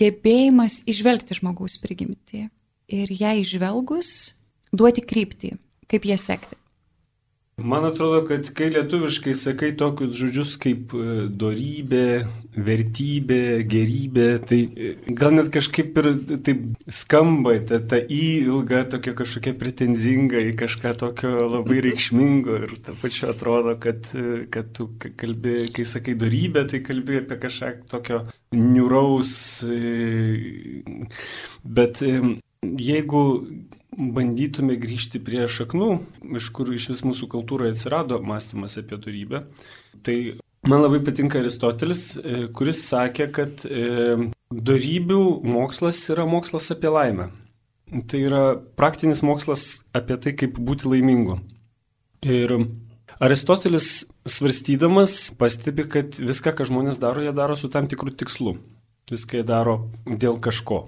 gebėjimas 0.00 0.82
išvelgti 0.90 1.38
žmogaus 1.38 1.78
prigimtį 1.82 2.48
ir 2.90 3.12
ją 3.14 3.36
išvelgus 3.44 4.14
duoti 4.74 5.04
kryptį, 5.06 5.54
kaip 5.90 6.08
ją 6.08 6.18
sekti. 6.18 6.59
Man 7.62 7.84
atrodo, 7.84 8.22
kad 8.28 8.46
kai 8.56 8.70
lietuviškai 8.72 9.34
sakai 9.36 9.70
tokius 9.78 10.14
žodžius 10.16 10.54
kaip 10.60 10.94
e, 10.96 11.26
dorybė, 11.28 12.04
vertybė, 12.56 13.40
gerybė, 13.68 14.26
tai 14.48 14.58
e, 14.64 14.92
gal 15.16 15.34
net 15.36 15.50
kažkaip 15.52 15.98
ir 16.00 16.08
taip 16.46 16.62
skamba, 16.92 17.54
ta, 17.68 17.80
ta 17.92 18.00
į 18.00 18.22
ilga, 18.46 18.84
tokia 18.94 19.14
kažkokia 19.18 19.54
pretenzinga 19.60 20.40
į 20.50 20.54
kažką 20.60 20.94
tokio 21.02 21.32
labai 21.50 21.80
reikšmingo 21.88 22.60
ir 22.64 22.76
ta 22.86 22.94
pačia 23.00 23.32
atrodo, 23.34 23.76
kad, 23.82 24.08
e, 24.16 24.44
kad 24.52 24.72
tu 24.76 24.88
kalbi, 25.20 25.56
kai 25.76 25.88
sakai 25.88 26.16
dorybė, 26.20 26.64
tai 26.70 26.80
kalbi 26.86 27.20
apie 27.20 27.40
kažką 27.44 27.74
tokio 27.90 28.22
niuraus, 28.56 29.34
bet 31.64 32.00
jeigu 32.00 33.24
bandytume 34.00 34.76
grįžti 34.80 35.20
prie 35.22 35.44
šaknų, 35.50 35.90
iš 36.38 36.50
kur 36.56 36.70
iš 36.74 36.90
vis 36.94 37.02
mūsų 37.06 37.28
kultūroje 37.34 37.74
atsirado 37.74 38.20
mąstymas 38.24 38.78
apie 38.80 38.98
darybę, 39.00 39.44
tai 40.06 40.16
man 40.66 40.84
labai 40.84 41.02
patinka 41.04 41.40
Aristotelis, 41.40 42.04
e, 42.16 42.46
kuris 42.56 42.82
sakė, 42.88 43.28
kad 43.36 43.64
e, 43.68 44.30
darybių 44.50 45.22
mokslas 45.46 46.02
yra 46.12 46.26
mokslas 46.28 46.70
apie 46.74 46.92
laimę. 46.92 47.30
Tai 48.10 48.20
yra 48.22 48.42
praktinis 48.78 49.24
mokslas 49.26 49.82
apie 49.96 50.16
tai, 50.22 50.34
kaip 50.38 50.58
būti 50.62 50.86
laimingu. 50.90 51.40
Ir 52.22 52.54
Aristotelis 53.20 54.06
svarstydamas 54.28 55.32
pastebi, 55.40 55.84
kad 55.90 56.20
viską, 56.20 56.54
ką 56.56 56.68
žmonės 56.68 57.00
daro, 57.02 57.24
jie 57.24 57.32
daro 57.36 57.56
su 57.58 57.68
tam 57.72 57.88
tikru 57.90 58.14
tikslu. 58.14 58.54
Viską 59.10 59.40
jie 59.40 59.46
daro 59.46 59.74
dėl 60.06 60.38
kažko. 60.42 60.84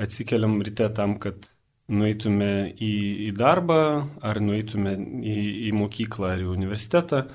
Atsikeliam 0.00 0.58
ryte 0.64 0.88
tam, 0.96 1.16
kad 1.20 1.48
nueitume 1.88 2.52
į, 2.72 2.92
į 3.28 3.32
darbą, 3.36 3.80
ar 4.24 4.40
nueitume 4.42 4.96
į, 4.96 5.36
į 5.70 5.74
mokyklą 5.76 6.32
ar 6.34 6.42
į 6.42 6.48
universitetą, 6.50 7.26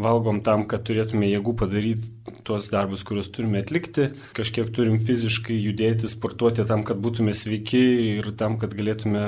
valgom 0.00 0.40
tam, 0.42 0.64
kad 0.66 0.82
turėtume 0.86 1.28
jėgų 1.28 1.54
padaryti 1.60 2.10
tuos 2.46 2.66
darbus, 2.72 3.04
kuriuos 3.06 3.30
turime 3.32 3.60
atlikti, 3.62 4.08
kažkiek 4.34 4.72
turim 4.74 4.98
fiziškai 4.98 5.54
judėti, 5.54 6.10
sportuoti 6.10 6.66
tam, 6.66 6.82
kad 6.86 6.98
būtume 7.02 7.34
sveiki 7.36 7.82
ir 8.16 8.32
tam, 8.38 8.58
kad 8.58 8.74
galėtume 8.74 9.22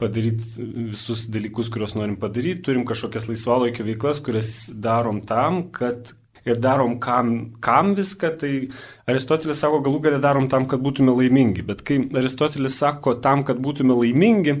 padaryti 0.00 0.68
visus 0.94 1.26
dalykus, 1.32 1.68
kuriuos 1.72 1.96
norim 1.98 2.16
padaryti, 2.20 2.64
turim 2.70 2.86
kažkokias 2.88 3.28
laisvalaikio 3.28 3.84
veiklas, 3.86 4.22
kurias 4.24 4.54
darom 4.72 5.20
tam, 5.28 5.66
kad 5.76 6.14
ir 6.46 6.60
darom 6.62 6.96
kam, 7.02 7.32
kam 7.60 7.94
viską, 7.98 8.32
tai 8.40 8.52
Aristotelis 9.10 9.60
sako, 9.62 9.82
galų 9.86 10.02
galę 10.08 10.20
darom 10.22 10.50
tam, 10.52 10.68
kad 10.70 10.82
būtume 10.84 11.14
laimingi. 11.16 11.64
Bet 11.66 11.82
kai 11.86 12.00
Aristotelis 12.16 12.78
sako 12.78 13.16
tam, 13.22 13.42
kad 13.46 13.58
būtume 13.62 13.96
laimingi, 13.98 14.60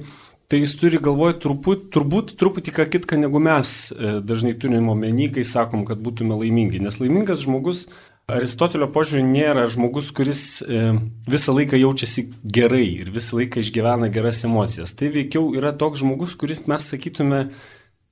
tai 0.50 0.60
jis 0.62 0.74
turi 0.80 1.00
galvoj 1.02 1.38
turbūt, 1.42 1.88
turbūt 1.94 2.34
truputį 2.40 2.74
ką 2.74 2.88
kitką 2.96 3.20
negu 3.22 3.42
mes 3.42 3.76
e, 3.94 4.18
dažnai 4.22 4.54
turime 4.58 4.92
omeny, 4.92 5.30
kai 5.34 5.46
sakom, 5.46 5.86
kad 5.88 6.02
būtume 6.02 6.38
laimingi. 6.42 6.82
Nes 6.82 7.00
laimingas 7.02 7.46
žmogus 7.46 7.86
Aristotelio 8.26 8.88
požiūrį 8.90 9.22
nėra 9.22 9.68
žmogus, 9.70 10.08
kuris 10.10 10.40
e, 10.66 10.96
visą 11.30 11.52
laiką 11.54 11.78
jaučiasi 11.78 12.24
gerai 12.42 12.86
ir 13.04 13.12
visą 13.14 13.38
laiką 13.38 13.62
išgyvena 13.62 14.08
geras 14.10 14.42
emocijas. 14.48 14.96
Tai 14.98 15.12
veikiau 15.14 15.52
yra 15.54 15.70
toks 15.70 16.02
žmogus, 16.02 16.34
kuris 16.34 16.64
mes 16.66 16.88
sakytume 16.90 17.44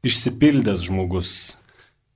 išsipildęs 0.07 0.87
žmogus. 0.87 1.33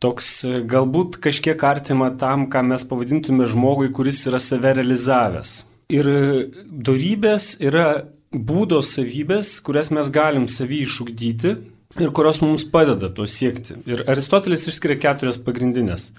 Toks 0.02 0.28
e, 0.46 0.60
galbūt 0.62 1.18
kažkiek 1.22 1.62
artima 1.66 2.12
tam, 2.20 2.46
ką 2.52 2.62
mes 2.70 2.84
pavadintume 2.86 3.48
žmogui, 3.50 3.90
kuris 3.94 4.22
yra 4.30 4.38
save 4.42 4.76
realizavęs. 4.78 5.54
Ir 5.90 6.10
e, 6.12 6.20
darybės 6.68 7.56
yra 7.64 7.88
būdo 8.30 8.78
savybės, 8.84 9.56
kurias 9.64 9.90
mes 9.94 10.10
galim 10.14 10.46
savį 10.52 10.84
išugdyti 10.84 11.54
ir 11.98 12.14
kurios 12.14 12.42
mums 12.44 12.66
padeda 12.68 13.10
to 13.10 13.26
siekti. 13.26 13.80
Ir 13.90 14.04
Aristotelis 14.06 14.68
išskiria 14.70 15.00
keturias 15.02 15.40
pagrindinės. 15.42 16.12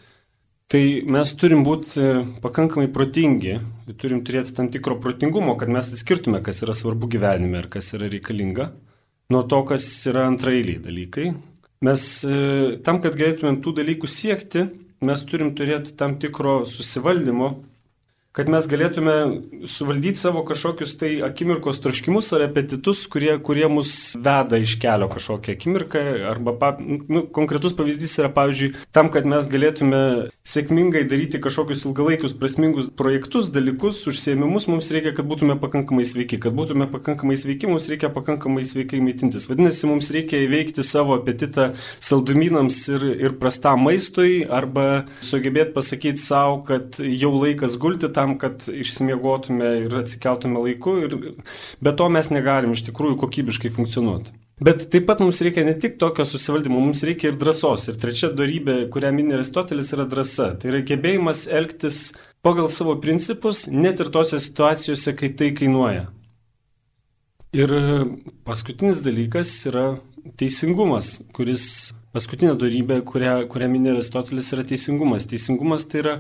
Tai 0.70 0.82
mes 1.10 1.32
turim 1.40 1.64
būti 1.66 2.02
e, 2.02 2.10
pakankamai 2.44 2.92
protingi, 2.94 3.56
turim 3.98 4.20
turėti 4.26 4.54
tam 4.58 4.68
tikro 4.70 5.00
protingumo, 5.02 5.56
kad 5.58 5.72
mes 5.72 5.88
atskirtume, 5.90 6.44
kas 6.46 6.62
yra 6.66 6.76
svarbu 6.78 7.10
gyvenime 7.10 7.64
ir 7.64 7.70
kas 7.74 7.94
yra 7.98 8.10
reikalinga, 8.12 8.68
nuo 9.34 9.42
to, 9.50 9.64
kas 9.72 9.88
yra 10.12 10.28
antrailiai 10.30 10.84
dalykai. 10.84 11.32
Mes 11.80 12.02
e, 12.28 12.38
tam, 12.84 12.98
kad 13.00 13.16
galėtumėm 13.16 13.62
tų 13.64 13.78
dalykų 13.78 14.08
siekti, 14.12 14.66
mes 15.06 15.22
turim 15.24 15.54
turėti 15.56 15.94
tam 15.96 16.18
tikro 16.20 16.66
susivaldymo 16.68 17.54
kad 18.38 18.50
mes 18.52 18.68
galėtume 18.70 19.14
suvaldyti 19.66 20.22
savo 20.22 20.44
kažkokius 20.46 20.94
tai 21.02 21.10
akimirkos 21.26 21.82
troškimus 21.82 22.28
ar 22.38 22.44
apetitus, 22.46 23.02
kurie, 23.10 23.32
kurie 23.42 23.66
mus 23.72 24.14
veda 24.22 24.60
iš 24.62 24.76
kelio 24.82 25.08
kažkokią 25.10 25.56
akimirką. 25.58 26.04
Arba 26.30 26.54
pa, 26.60 26.70
nu, 26.80 27.24
konkretus 27.34 27.74
pavyzdys 27.78 28.14
yra, 28.22 28.30
pavyzdžiui, 28.36 28.76
tam, 28.94 29.10
kad 29.14 29.26
mes 29.30 29.50
galėtume 29.50 30.02
sėkmingai 30.46 31.08
daryti 31.10 31.42
kažkokius 31.42 31.88
ilgalaikius 31.90 32.36
prasmingus 32.38 32.92
projektus, 33.02 33.50
dalykus, 33.54 34.04
užsiemimus, 34.12 34.70
mums 34.70 34.92
reikia, 34.94 35.16
kad 35.18 35.26
būtume 35.30 35.58
pakankamai 35.62 36.06
sveiki. 36.06 36.38
Kad 36.44 36.54
būtume 36.58 36.86
pakankamai 36.94 37.38
sveiki, 37.40 37.70
mums 37.72 37.90
reikia 37.90 38.14
pakankamai 38.14 38.62
sveikai 38.70 39.02
maitintis. 39.06 39.50
Vadinasi, 39.50 39.90
mums 39.90 40.12
reikia 40.14 40.44
įveikti 40.46 40.86
savo 40.86 41.18
apetitą 41.18 41.72
saldumynams 41.98 42.80
ir, 42.94 43.10
ir 43.26 43.36
prastam 43.42 43.88
maistui 43.90 44.44
arba 44.46 45.08
sugebėti 45.26 45.74
pasakyti 45.74 46.22
savo, 46.22 46.62
kad 46.70 47.02
jau 47.02 47.34
laikas 47.40 47.78
gulti 47.82 48.14
tam, 48.20 48.36
kad 48.42 48.68
išsimiegotume 48.68 49.72
ir 49.86 49.98
atsikeltume 50.04 50.60
laiku, 50.68 51.00
ir 51.08 51.18
be 51.80 51.96
to 51.96 52.12
mes 52.12 52.30
negalim 52.36 52.76
iš 52.76 52.84
tikrųjų 52.92 53.18
kokybiškai 53.24 53.72
funkcionuoti. 53.80 54.36
Bet 54.60 54.90
taip 54.92 55.06
pat 55.08 55.22
mums 55.24 55.40
reikia 55.40 55.64
ne 55.64 55.72
tik 55.80 55.96
tokio 56.02 56.26
susivaldymo, 56.28 56.82
mums 56.84 57.06
reikia 57.08 57.32
ir 57.32 57.38
drąsos. 57.40 57.86
Ir 57.88 58.00
trečia 58.02 58.28
darybė, 58.36 58.82
kurią 58.92 59.14
minė 59.16 59.38
Aristotelis, 59.38 59.94
yra 59.96 60.04
drąsa. 60.12 60.50
Tai 60.60 60.74
yra 60.74 60.82
gebėjimas 60.84 61.46
elgtis 61.48 62.00
pagal 62.44 62.68
savo 62.72 62.98
principus, 63.00 63.70
net 63.72 64.04
ir 64.04 64.12
tose 64.12 64.40
situacijose, 64.44 65.16
kai 65.16 65.32
tai 65.40 65.54
kainuoja. 65.56 66.10
Ir 67.56 67.72
paskutinis 68.46 69.00
dalykas 69.06 69.54
yra 69.72 69.86
teisingumas, 70.38 71.16
kuris 71.34 71.64
paskutinė 72.12 72.58
darybė, 72.60 73.00
kurią, 73.08 73.40
kurią 73.50 73.72
minė 73.72 73.96
Aristotelis, 73.96 74.52
yra 74.58 74.68
teisingumas. 74.68 75.30
Teisingumas 75.32 75.88
tai 75.88 76.04
yra 76.04 76.20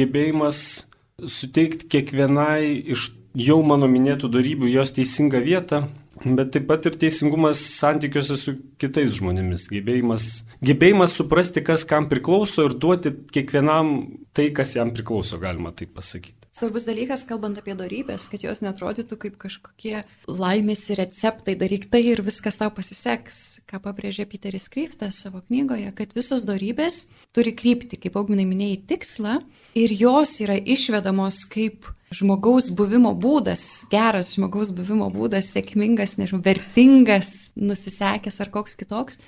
gebėjimas 0.00 0.86
suteikti 1.24 1.88
kiekvienai 1.88 2.74
iš 2.92 3.08
jau 3.40 3.62
mano 3.64 3.88
minėtų 3.88 4.28
darybių 4.32 4.68
jos 4.68 4.92
teisingą 4.96 5.40
vietą, 5.44 5.86
bet 6.24 6.50
taip 6.52 6.66
pat 6.68 6.88
ir 6.88 6.98
teisingumas 7.00 7.62
santykiuose 7.78 8.36
su 8.40 8.56
kitais 8.80 9.14
žmonėmis, 9.16 9.64
gebėjimas, 9.72 10.26
gebėjimas 10.60 11.16
suprasti, 11.16 11.64
kas 11.64 11.86
kam 11.88 12.10
priklauso 12.12 12.66
ir 12.68 12.76
duoti 12.76 13.14
kiekvienam 13.32 13.94
tai, 14.36 14.50
kas 14.56 14.76
jam 14.76 14.92
priklauso, 14.92 15.40
galima 15.40 15.72
taip 15.76 15.96
pasakyti. 15.96 16.35
Svarbus 16.56 16.86
dalykas, 16.88 17.26
kalbant 17.28 17.58
apie 17.60 17.74
darybės, 17.76 18.30
kad 18.32 18.40
jos 18.40 18.62
netrodytų 18.64 19.18
kaip 19.20 19.34
kažkokie 19.42 19.98
laimės 20.24 20.86
receptai, 20.96 21.52
daryk 21.60 21.84
tai 21.92 22.00
ir 22.14 22.22
viskas 22.24 22.56
tau 22.56 22.70
pasiseks, 22.72 23.60
ką 23.68 23.82
pabrėžė 23.84 24.24
Peteris 24.30 24.70
Kryftas 24.72 25.18
savo 25.20 25.42
knygoje, 25.50 25.90
kad 25.98 26.14
visos 26.16 26.46
darybės 26.48 27.10
turi 27.36 27.52
krypti, 27.52 27.98
kaip 28.00 28.16
augminai 28.16 28.48
minėjai, 28.48 28.80
tikslą 28.88 29.36
ir 29.76 29.92
jos 30.00 30.32
yra 30.46 30.56
išvedamos 30.56 31.42
kaip 31.52 31.90
žmogaus 32.16 32.70
buvimo 32.72 33.12
būdas, 33.12 33.84
geras 33.92 34.32
žmogaus 34.38 34.72
buvimo 34.72 35.10
būdas, 35.12 35.52
sėkmingas, 35.52 36.16
nežinau, 36.16 36.40
vertingas, 36.40 37.50
nusisekęs 37.60 38.40
ar 38.40 38.54
koks 38.56 38.80
kitoks, 38.80 39.20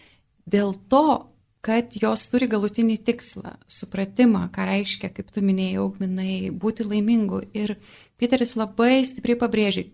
dėl 0.49 0.73
to 0.89 1.29
kad 1.65 1.95
jos 1.99 2.27
turi 2.31 2.49
galutinį 2.51 2.99
tikslą, 3.07 3.57
supratimą, 3.71 4.47
ką 4.55 4.67
reiškia, 4.69 5.11
kaip 5.15 5.33
tu 5.35 5.43
minėjai, 5.45 5.81
augminai, 5.83 6.37
būti 6.55 6.87
laimingu. 6.87 7.43
Ir 7.57 7.77
Peteris 8.21 8.55
labai 8.59 9.03
stipriai 9.07 9.39
pabrėžė, 9.41 9.89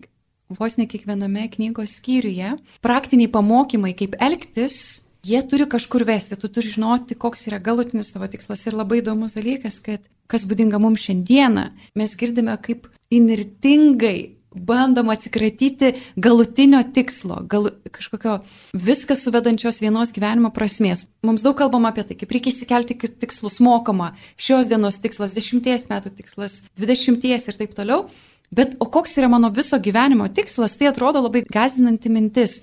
vos 0.53 0.77
ne 0.79 0.87
kiekviename 0.91 1.49
knygos 1.55 1.99
skyriuje, 2.01 2.55
praktiniai 2.85 3.33
pamokymai, 3.33 3.95
kaip 3.97 4.17
elgtis, 4.23 5.09
jie 5.25 5.41
turi 5.49 5.67
kažkur 5.71 6.05
vesti, 6.07 6.37
tu 6.37 6.51
turi 6.53 6.73
žinoti, 6.75 7.17
koks 7.17 7.49
yra 7.49 7.61
galutinis 7.63 8.13
tavo 8.13 8.29
tikslas. 8.31 8.67
Ir 8.69 8.77
labai 8.77 9.01
įdomus 9.01 9.37
dalykas, 9.39 9.81
kad 9.85 10.05
kas 10.31 10.45
būdinga 10.49 10.81
mums 10.81 11.05
šiandieną, 11.05 11.71
mes 11.97 12.17
girdime, 12.21 12.57
kaip 12.61 12.89
inirtingai 13.13 14.34
bandom 14.55 15.11
atsikratyti 15.13 15.93
galutinio 16.17 16.83
tikslo, 16.95 17.41
gal, 17.51 17.69
kažkokio 17.91 18.39
viską 18.73 19.17
suvedančios 19.19 19.81
vienos 19.83 20.13
gyvenimo 20.15 20.53
prasmės. 20.55 21.09
Mums 21.27 21.45
daug 21.45 21.57
kalbama 21.59 21.91
apie 21.93 22.07
tai, 22.07 22.19
kaip 22.21 22.35
reikia 22.35 22.53
įsikelti 22.53 22.97
tikslus 23.23 23.61
mokama, 23.65 24.13
šios 24.37 24.71
dienos 24.71 25.01
tikslas, 25.03 25.35
dešimties 25.37 25.89
metų 25.91 26.15
tikslas, 26.21 26.63
dvidešimties 26.79 27.51
ir 27.51 27.61
taip 27.61 27.75
toliau. 27.77 28.07
Bet 28.55 28.77
o 28.79 28.87
koks 28.87 29.17
yra 29.19 29.29
mano 29.33 29.51
viso 29.51 29.81
gyvenimo 29.83 30.29
tikslas, 30.31 30.77
tai 30.79 30.93
atrodo 30.93 31.25
labai 31.25 31.43
gazdinanti 31.49 32.13
mintis. 32.13 32.61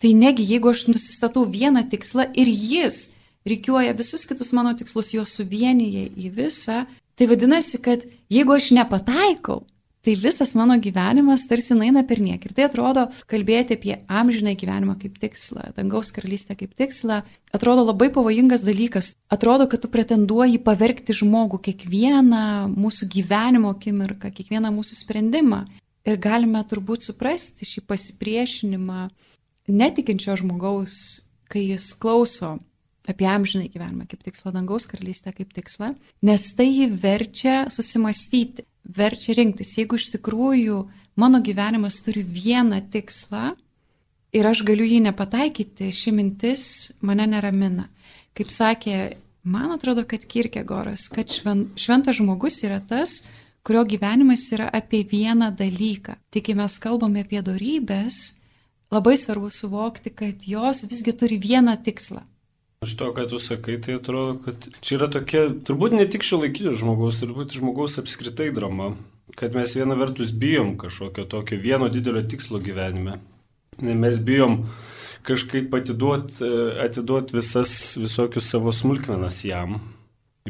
Tai 0.00 0.12
negi, 0.18 0.46
jeigu 0.48 0.72
aš 0.72 0.86
nusistatau 0.88 1.44
vieną 1.46 1.84
tikslą 1.90 2.30
ir 2.38 2.48
jis 2.48 3.10
reikiuoja 3.46 3.92
visus 3.98 4.24
kitus 4.26 4.52
mano 4.56 4.72
tikslus, 4.78 5.12
juos 5.14 5.34
suvienyje 5.36 6.08
į 6.16 6.32
visą, 6.36 6.84
tai 7.18 7.28
vadinasi, 7.30 7.80
kad 7.82 8.06
jeigu 8.32 8.56
aš 8.56 8.70
nepataikau, 8.76 9.62
tai 10.02 10.14
visas 10.18 10.54
mano 10.58 10.74
gyvenimas 10.82 11.46
tarsi 11.46 11.76
naina 11.78 12.02
per 12.02 12.18
niek. 12.20 12.42
Ir 12.42 12.54
tai 12.56 12.66
atrodo 12.66 13.06
kalbėti 13.30 13.76
apie 13.78 13.94
amžinai 14.10 14.56
gyvenimą 14.58 14.96
kaip 14.98 15.20
tikslą, 15.22 15.70
dangaus 15.76 16.10
karalystę 16.14 16.56
kaip 16.58 16.74
tikslą, 16.78 17.20
atrodo 17.54 17.84
labai 17.86 18.10
pavojingas 18.14 18.64
dalykas. 18.66 19.12
Atrodo, 19.30 19.68
kad 19.70 19.84
tu 19.84 19.90
pretenduoji 19.92 20.58
pavergti 20.66 21.14
žmogų 21.14 21.62
kiekvieną 21.68 22.72
mūsų 22.74 23.08
gyvenimo 23.14 23.70
akimirką, 23.76 24.32
kiekvieną 24.34 24.74
mūsų 24.74 24.98
sprendimą. 25.04 25.62
Ir 26.02 26.18
galime 26.18 26.58
turbūt 26.66 27.06
suprasti 27.06 27.68
šį 27.68 27.84
pasipriešinimą 27.86 29.06
netikinčio 29.70 30.34
žmogaus, 30.40 31.22
kai 31.46 31.68
jis 31.68 31.92
klauso 31.94 32.56
apie 33.08 33.26
amžinai 33.26 33.70
gyvenimą 33.72 34.06
kaip 34.10 34.22
tikslą, 34.22 34.52
dangaus 34.54 34.86
karalystę 34.90 35.32
kaip 35.34 35.54
tikslą, 35.54 35.92
nes 36.22 36.44
tai 36.56 36.68
jį 36.70 36.90
verčia 37.02 37.56
susimastyti 37.72 38.66
verčia 38.84 39.36
rinktis. 39.36 39.76
Jeigu 39.78 39.98
iš 39.98 40.10
tikrųjų 40.16 40.78
mano 41.20 41.40
gyvenimas 41.44 42.00
turi 42.04 42.22
vieną 42.22 42.80
tikslą 42.92 43.52
ir 44.32 44.48
aš 44.48 44.64
galiu 44.66 44.86
jį 44.88 45.02
nepataikyti, 45.08 45.92
ši 45.92 46.14
mintis 46.14 46.64
mane 47.00 47.26
neramina. 47.28 47.88
Kaip 48.36 48.50
sakė, 48.52 49.16
man 49.44 49.74
atrodo, 49.74 50.06
kad 50.08 50.24
Kirkegoras, 50.24 51.08
kad 51.12 51.30
šventas 51.30 52.16
žmogus 52.16 52.62
yra 52.64 52.80
tas, 52.80 53.22
kurio 53.62 53.84
gyvenimas 53.86 54.46
yra 54.54 54.70
apie 54.72 55.04
vieną 55.06 55.52
dalyką. 55.56 56.16
Tik 56.32 56.48
kai 56.48 56.56
mes 56.58 56.78
kalbame 56.82 57.22
apie 57.26 57.42
darybės, 57.44 58.38
labai 58.92 59.18
svarbu 59.20 59.52
suvokti, 59.52 60.10
kad 60.10 60.48
jos 60.48 60.86
visgi 60.88 61.14
turi 61.16 61.38
vieną 61.42 61.76
tikslą. 61.84 62.24
Iš 62.82 62.96
to, 62.98 63.12
ką 63.14 63.28
tu 63.30 63.38
sakai, 63.38 63.76
tai 63.78 63.94
atrodo, 63.94 64.40
kad 64.42 64.64
čia 64.82 64.96
yra 64.96 65.06
tokia, 65.14 65.44
turbūt 65.66 65.94
ne 65.94 66.06
tik 66.10 66.24
šio 66.26 66.40
laikinio 66.42 66.72
žmogaus, 66.74 67.20
turbūt 67.22 67.54
žmogaus 67.54 68.00
apskritai 68.02 68.48
drama, 68.54 68.96
kad 69.38 69.54
mes 69.54 69.76
viena 69.78 69.94
vertus 69.98 70.32
bijom 70.34 70.74
kažkokio 70.80 71.28
tokio 71.30 71.60
vieno 71.62 71.86
didelio 71.92 72.24
tikslo 72.26 72.58
gyvenime. 72.58 73.20
Mes 73.78 74.18
bijom 74.26 74.64
kažkaip 75.22 75.70
atiduot, 75.78 76.42
atiduot 76.82 77.30
visas 77.36 77.94
visokius 78.02 78.50
savo 78.50 78.74
smulkmenas 78.74 79.44
jam. 79.46 79.78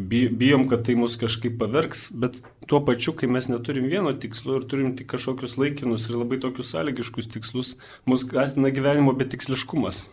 Bijom, 0.01 0.65
kad 0.71 0.87
tai 0.89 0.97
mus 0.97 1.19
kažkaip 1.21 1.59
pavergs, 1.61 2.07
bet 2.17 2.41
tuo 2.65 2.81
pačiu, 2.87 3.13
kai 3.13 3.29
mes 3.29 3.51
neturim 3.53 3.91
vieno 3.93 4.15
tikslo 4.17 4.57
ir 4.57 4.65
turim 4.73 4.97
tik 4.97 5.13
kažkokius 5.13 5.59
laikinus 5.61 6.09
ir 6.09 6.17
labai 6.17 6.41
tokius 6.41 6.73
sąlygiškus 6.73 7.29
tikslus, 7.37 7.77
mus 8.09 8.25
gastina 8.25 8.73
gyvenimo 8.73 9.13
betiksliškumas. 9.21 10.07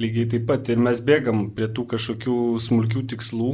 Lygiai 0.00 0.28
taip 0.32 0.46
pat 0.48 0.68
ir 0.72 0.80
mes 0.80 1.00
bėgam 1.04 1.50
prie 1.52 1.66
tų 1.68 1.84
kažkokių 1.90 2.34
smulkių 2.64 3.02
tikslų, 3.12 3.50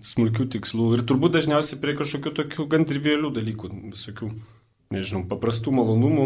smulkių 0.00 0.46
tikslų 0.54 0.86
ir 0.96 1.02
turbūt 1.04 1.34
dažniausiai 1.36 1.80
prie 1.82 1.92
kažkokių 1.98 2.30
tokių 2.38 2.64
gan 2.72 2.86
trivialių 2.88 3.30
dalykų, 3.36 3.68
visokių, 3.92 4.30
nežinau, 4.96 5.26
paprastų 5.28 5.74
malonumų, 5.76 6.24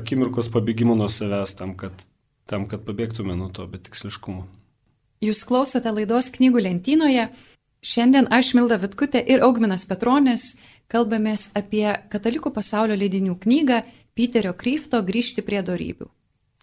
akimirkos 0.00 0.50
pabėgimo 0.54 0.96
nuo 0.98 1.06
savęs 1.06 1.54
tam, 1.58 1.76
kad, 1.78 1.94
tam, 2.50 2.66
kad 2.70 2.82
pabėgtume 2.86 3.36
nuo 3.38 3.46
to 3.54 3.66
betiksliškumo. 3.70 4.48
Jūs 5.22 5.44
klausote 5.46 5.92
laidos 5.94 6.32
knygų 6.34 6.64
lentynoje. 6.66 7.28
Šiandien 7.82 8.26
aš, 8.34 8.56
Milda 8.58 8.78
Vitkutė 8.82 9.22
ir 9.22 9.42
Augminas 9.46 9.86
Petronis 9.86 10.56
kalbamės 10.90 11.52
apie 11.58 11.86
katalikų 12.10 12.50
pasaulio 12.54 12.98
leidinių 12.98 13.38
knygą 13.42 13.84
Piterio 14.18 14.50
Kryfto 14.58 14.98
Grįžti 15.06 15.46
prie 15.46 15.62
darybių. 15.62 16.10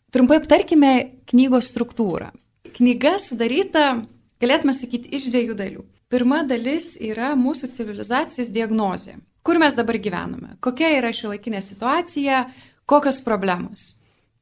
Trumpai 0.09 0.39
aptarkime 0.39 0.91
knygos 1.29 1.67
struktūrą. 1.69 2.31
Knyga 2.79 3.19
sudaryta, 3.21 3.99
galėtume 4.41 4.73
sakyti, 4.73 5.11
iš 5.13 5.27
dviejų 5.29 5.57
dalių. 5.59 5.83
Pirma 6.09 6.39
dalis 6.49 6.95
yra 7.05 7.35
mūsų 7.37 7.69
civilizacijos 7.75 8.49
diagnozė. 8.49 9.19
Kur 9.45 9.59
mes 9.61 9.77
dabar 9.77 9.99
gyvename? 10.01 10.55
Kokia 10.65 10.89
yra 10.97 11.13
šiuolaikinė 11.13 11.61
situacija? 11.61 12.41
Kokios 12.89 13.21
problemos? 13.21 13.99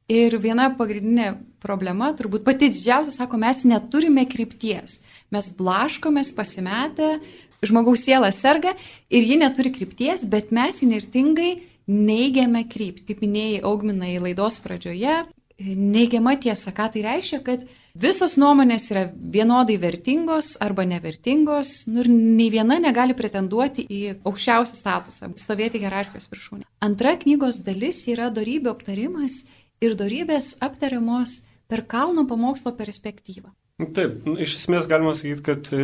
Ir 0.08 0.38
viena 0.40 0.70
pagrindinė 0.72 1.34
problema, 1.60 2.14
turbūt 2.16 2.46
pati 2.46 2.70
didžiausia, 2.72 3.12
sako, 3.12 3.36
mes 3.36 3.60
neturime 3.68 4.24
krypties. 4.30 5.02
Mes 5.28 5.52
blaškomės 5.58 6.32
pasimetę, 6.32 7.18
žmogaus 7.60 8.06
siela 8.08 8.32
serga 8.32 8.72
ir 9.12 9.28
ji 9.28 9.36
neturi 9.44 9.74
krypties, 9.74 10.24
bet 10.32 10.48
mes 10.56 10.80
inertingai 10.86 11.58
neigiame 11.92 12.64
kryptį. 12.72 13.04
Kaip 13.10 13.20
minėjai 13.26 13.66
augminai 13.68 14.14
laidos 14.22 14.62
pradžioje, 14.64 15.26
neigiama 15.58 16.36
tiesa, 16.38 16.72
ką 16.74 16.88
tai 16.94 17.02
reiškia, 17.04 17.40
kad 17.46 17.64
visos 17.98 18.36
nuomonės 18.38 18.88
yra 18.92 19.04
vienodai 19.14 19.78
vertingos 19.82 20.54
arba 20.62 20.86
nevertingos, 20.86 21.88
nu 21.90 22.04
ir 22.04 22.10
nei 22.12 22.48
viena 22.54 22.78
negali 22.82 23.16
pretenduoti 23.18 23.84
į 23.84 24.02
aukščiausią 24.22 24.78
statusą, 24.78 25.30
stovėti 25.40 25.82
hierarchijos 25.82 26.30
viršūnė. 26.32 26.66
Antra 26.84 27.16
knygos 27.18 27.62
dalis 27.66 28.04
yra 28.10 28.30
darybių 28.30 28.70
aptarimas 28.70 29.46
ir 29.82 29.98
darybės 29.98 30.56
aptariamos 30.64 31.44
per 31.68 31.84
kalno 31.90 32.26
pamokslo 32.28 32.72
perspektyvą. 32.78 33.50
Taip, 33.94 34.24
nu, 34.26 34.34
iš 34.42 34.56
esmės 34.58 34.88
galima 34.90 35.12
sakyti, 35.14 35.42
kad 35.46 35.68
e, 35.70 35.82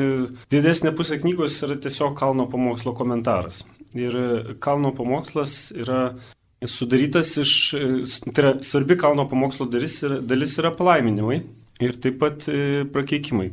didesnė 0.51 0.91
pusė 0.99 1.21
knygos 1.23 1.61
yra 1.63 1.77
tiesiog 1.79 2.17
kalno 2.19 2.49
pamokslo 2.51 2.91
komentaras. 2.99 3.63
Ir 3.95 4.17
e, 4.19 4.57
kalno 4.63 4.91
pamokslas 4.97 5.69
yra 5.79 6.17
sudarytas 6.63 7.35
iš, 7.43 7.53
e, 7.75 7.91
tai 8.31 8.45
yra 8.45 8.53
svarbi 8.63 8.97
kalno 9.01 9.27
pamokslo 9.31 9.67
dalis 9.71 10.01
yra, 10.07 10.21
dalis 10.21 10.57
yra 10.63 10.73
palaiminimai 10.77 11.43
ir 11.83 12.01
taip 12.01 12.21
pat 12.23 12.47
prakeikimai. 12.95 13.51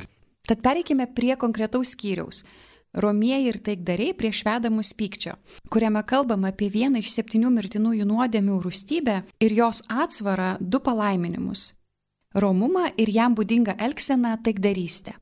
Tad 0.48 0.62
pereikime 0.62 1.08
prie 1.16 1.36
konkretaus 1.40 1.96
skyriaus. 1.96 2.44
Romieji 2.92 3.48
ir 3.48 3.58
taikdariai 3.64 4.14
prieš 4.20 4.42
vedamus 4.44 4.92
pykčio, 5.00 5.38
kuriame 5.72 6.02
kalbama 6.04 6.52
apie 6.52 6.68
vieną 6.70 7.00
iš 7.00 7.14
septynių 7.16 7.54
mirtinųjų 7.56 8.08
nuodėmių 8.10 8.58
rūstybę 8.66 9.22
ir 9.40 9.56
jos 9.56 9.80
atsvarą 9.88 10.58
du 10.60 10.84
palaiminimus 10.84 11.70
romumą 12.34 12.88
ir 12.98 13.12
jam 13.12 13.36
būdingą 13.36 13.76
elgseną 13.78 14.38
taikdarystę. 14.44 15.16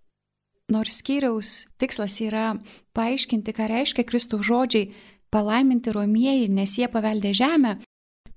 Nors 0.69 0.99
skyriaus 1.01 1.65
tikslas 1.81 2.19
yra 2.21 2.53
paaiškinti, 2.93 3.53
ką 3.57 3.69
reiškia 3.71 4.05
Kristaus 4.05 4.45
žodžiai 4.45 4.91
palaiminti 5.31 5.93
romieji, 5.95 6.49
nes 6.49 6.75
jie 6.77 6.89
paveldė 6.91 7.33
žemę, 7.37 7.77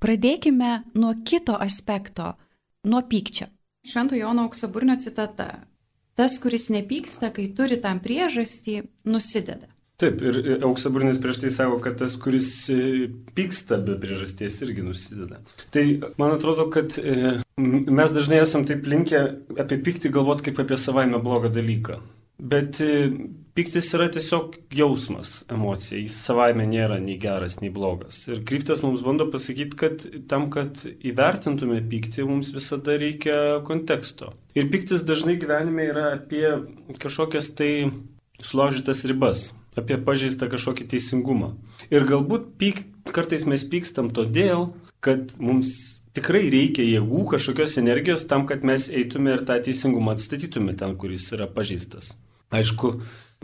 pradėkime 0.03 0.73
nuo 0.95 1.15
kito 1.25 1.57
aspekto- 1.57 2.35
nuo 2.91 3.03
pykčio. 3.03 3.47
Švento 3.87 4.15
Jono 4.15 4.43
auksaburnio 4.47 4.97
citata. 4.97 5.67
Tas, 6.15 6.39
kuris 6.39 6.69
nepyksta, 6.71 7.33
kai 7.33 7.49
turi 7.57 7.81
tam 7.81 8.01
priežastį, 8.01 8.83
nusideda. 9.05 9.73
Taip, 10.03 10.23
ir 10.25 10.65
auksaburnis 10.67 11.19
prieš 11.23 11.39
tai 11.45 11.51
sako, 11.55 11.79
kad 11.83 11.99
tas, 12.01 12.17
kuris 12.19 12.49
e, 12.73 13.09
pyksta 13.37 13.79
be 13.87 13.95
priežasties, 14.03 14.57
irgi 14.67 14.83
nusideda. 14.83 15.39
Tai 15.71 15.85
man 16.19 16.35
atrodo, 16.35 16.67
kad 16.75 16.97
e, 16.99 17.37
mes 17.61 18.15
dažnai 18.17 18.41
esam 18.43 18.67
taip 18.69 18.89
linkę 18.89 19.21
apie 19.63 19.79
pyktį 19.87 20.11
galvoti 20.17 20.49
kaip 20.49 20.59
apie 20.65 20.79
savaime 20.81 21.21
blogą 21.23 21.53
dalyką. 21.55 22.01
Bet 22.39 22.81
e, 22.83 23.11
piktis 23.55 23.93
yra 23.95 24.09
tiesiog 24.13 24.57
jausmas, 24.75 25.43
emocija. 25.53 26.01
Jis 26.01 26.17
savaime 26.25 26.67
nėra 26.67 26.99
nei 27.03 27.19
geras, 27.21 27.61
nei 27.63 27.71
blogas. 27.75 28.23
Ir 28.31 28.43
kryptas 28.49 28.83
mums 28.83 29.05
bando 29.05 29.29
pasakyti, 29.31 29.79
kad 29.79 30.07
tam, 30.31 30.49
kad 30.53 30.83
įvertintume 31.05 31.81
pyktį, 31.93 32.27
mums 32.29 32.53
visada 32.55 32.97
reikia 32.99 33.61
konteksto. 33.69 34.33
Ir 34.59 34.71
piktis 34.73 35.07
dažnai 35.09 35.37
gyvenime 35.41 35.87
yra 35.93 36.09
apie 36.17 36.47
kažkokias 37.03 37.53
tai 37.59 37.73
sulaužytas 38.43 39.05
ribas 39.09 39.51
apie 39.79 39.97
pažeistą 40.05 40.49
kažkokį 40.53 40.89
teisingumą. 40.93 41.55
Ir 41.93 42.05
galbūt 42.09 42.53
pyk, 42.61 42.85
kartais 43.13 43.47
mes 43.49 43.65
pykstam 43.69 44.11
todėl, 44.13 44.73
kad 45.05 45.33
mums 45.41 46.02
tikrai 46.17 46.47
reikia 46.53 46.85
jėgų, 46.87 47.25
kažkokios 47.35 47.79
energijos 47.81 48.27
tam, 48.31 48.47
kad 48.49 48.65
mes 48.67 48.89
eitume 48.93 49.37
ir 49.37 49.45
tą 49.49 49.59
teisingumą 49.65 50.17
atstatytume 50.17 50.77
ten, 50.79 50.97
kuris 51.01 51.31
yra 51.37 51.49
pažeistas. 51.51 52.15
Aišku, 52.53 52.95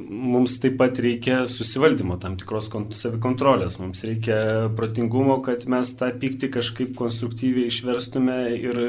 mums 0.04 0.58
taip 0.62 0.76
pat 0.80 1.00
reikia 1.02 1.40
susivaldymo, 1.48 2.18
tam 2.22 2.36
tikros 2.40 2.68
savikontrolės, 2.68 3.80
mums 3.80 4.04
reikia 4.06 4.68
protingumo, 4.78 5.40
kad 5.44 5.64
mes 5.70 5.94
tą 5.98 6.10
pyktį 6.20 6.52
kažkaip 6.58 6.94
konstruktyviai 6.98 7.72
išverstume 7.72 8.38
ir, 8.60 8.82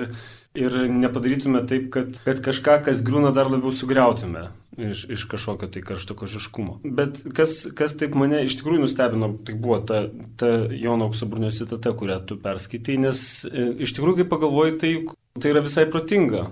ir 0.59 0.79
nepadarytume 0.91 1.63
taip, 1.71 1.89
kad, 1.95 2.19
kad 2.25 2.43
kažką, 2.45 2.81
kas 2.89 3.03
grūna, 3.05 3.33
dar 3.35 3.49
labiau 3.51 3.73
sugriautume 3.73 4.49
iš, 4.89 5.03
iš 5.15 5.25
kažkokio 5.31 5.69
tai 5.73 5.83
karšto 5.85 6.15
kožiškumo. 6.17 6.79
Bet 6.83 7.21
kas, 7.35 7.61
kas 7.75 7.97
taip 7.99 8.17
mane 8.19 8.41
iš 8.45 8.59
tikrųjų 8.61 8.85
nustebino, 8.85 9.33
tai 9.45 9.57
buvo 9.59 9.81
ta, 9.83 10.05
ta 10.39 10.53
Jono 10.71 11.09
auksaburnio 11.09 11.51
citata, 11.55 11.93
kurią 11.97 12.21
tu 12.29 12.39
perskaitai, 12.41 12.97
nes 13.05 13.21
e, 13.49 13.69
iš 13.85 13.95
tikrųjų, 13.97 14.21
kai 14.21 14.29
pagalvoji, 14.33 14.77
tai, 14.81 14.93
tai 15.39 15.53
yra 15.53 15.65
visai 15.65 15.87
protinga 15.91 16.49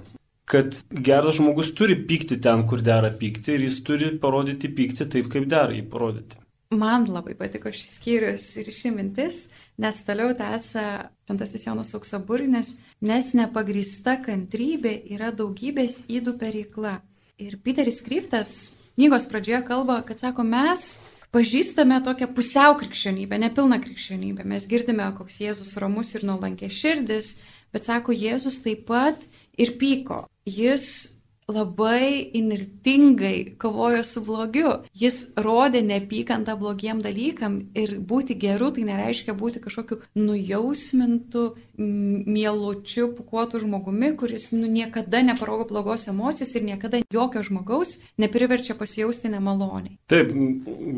kad 0.47 0.77
geras 0.91 1.35
žmogus 1.35 1.73
turi 1.75 1.97
pykti 2.07 2.37
ten, 2.39 2.63
kur 2.67 2.79
dera 2.79 3.09
pykti 3.11 3.57
ir 3.57 3.65
jis 3.67 3.81
turi 3.83 4.13
parodyti 4.21 4.69
pykti 4.71 5.07
taip, 5.11 5.27
kaip 5.33 5.47
dera 5.51 5.75
jį 5.75 5.83
parodyti. 5.91 6.39
Man 6.71 7.05
labai 7.07 7.35
patiko 7.39 7.71
šis 7.71 7.97
skyrius 7.99 8.45
ir 8.59 8.67
ši 8.75 8.91
mintis, 8.95 9.41
nes 9.79 9.99
toliau 10.07 10.33
tęsia 10.35 10.85
Šventasis 11.27 11.67
Jonas 11.67 11.93
Auksaburinis, 11.95 12.73
nes 13.07 13.29
nepagrįsta 13.39 14.17
kantrybė 14.23 14.97
yra 15.15 15.33
daugybės 15.35 16.05
įdų 16.11 16.35
perikla. 16.39 16.97
Ir 17.37 17.53
Peteris 17.61 17.99
Kryftas 18.01 18.51
knygos 18.95 19.27
pradžioje 19.29 19.59
kalba, 19.67 19.99
kad 20.01 20.17
sako, 20.17 20.41
mes 20.41 21.03
pažįstame 21.29 21.99
tokią 22.01 22.31
pusiau 22.33 22.73
krikščionybę, 22.79 23.37
nepilną 23.43 23.77
krikščionybę. 23.83 24.41
Mes 24.49 24.65
girdime, 24.65 25.05
koks 25.13 25.37
Jėzus 25.43 25.75
ramus 25.77 26.15
ir 26.17 26.25
nuolankė 26.25 26.71
širdis, 26.73 27.35
bet 27.69 27.85
sako, 27.85 28.15
Jėzus 28.17 28.57
taip 28.65 28.87
pat 28.89 29.27
ir 29.53 29.75
pyko. 29.77 30.23
Jis 30.49 31.16
labai 31.53 32.29
inirtingai 32.33 33.55
kovojo 33.57 34.03
su 34.03 34.23
blogiu. 34.25 34.71
Jis 34.93 35.19
rodė 35.39 35.79
neapykantą 35.79 36.57
blogiem 36.59 36.99
dalykam 36.99 37.61
ir 37.71 37.93
būti 38.09 38.35
geru 38.35 38.73
tai 38.75 38.83
nereiškia 38.89 39.35
būti 39.37 39.61
kažkokiu 39.63 40.01
nujausmintu, 40.19 41.45
mielučiu, 41.77 43.15
pukuotu 43.15 43.59
žmogumi, 43.59 44.15
kuris 44.17 44.51
nu, 44.51 44.67
niekada 44.67 45.21
neparogo 45.21 45.67
blogos 45.69 46.07
emocijos 46.07 46.55
ir 46.55 46.63
niekada 46.63 46.99
jokio 47.13 47.43
žmogaus 47.43 48.01
nepriverčia 48.17 48.75
pasijausti 48.75 49.29
nemaloniai. 49.29 49.97
Taip, 50.09 50.33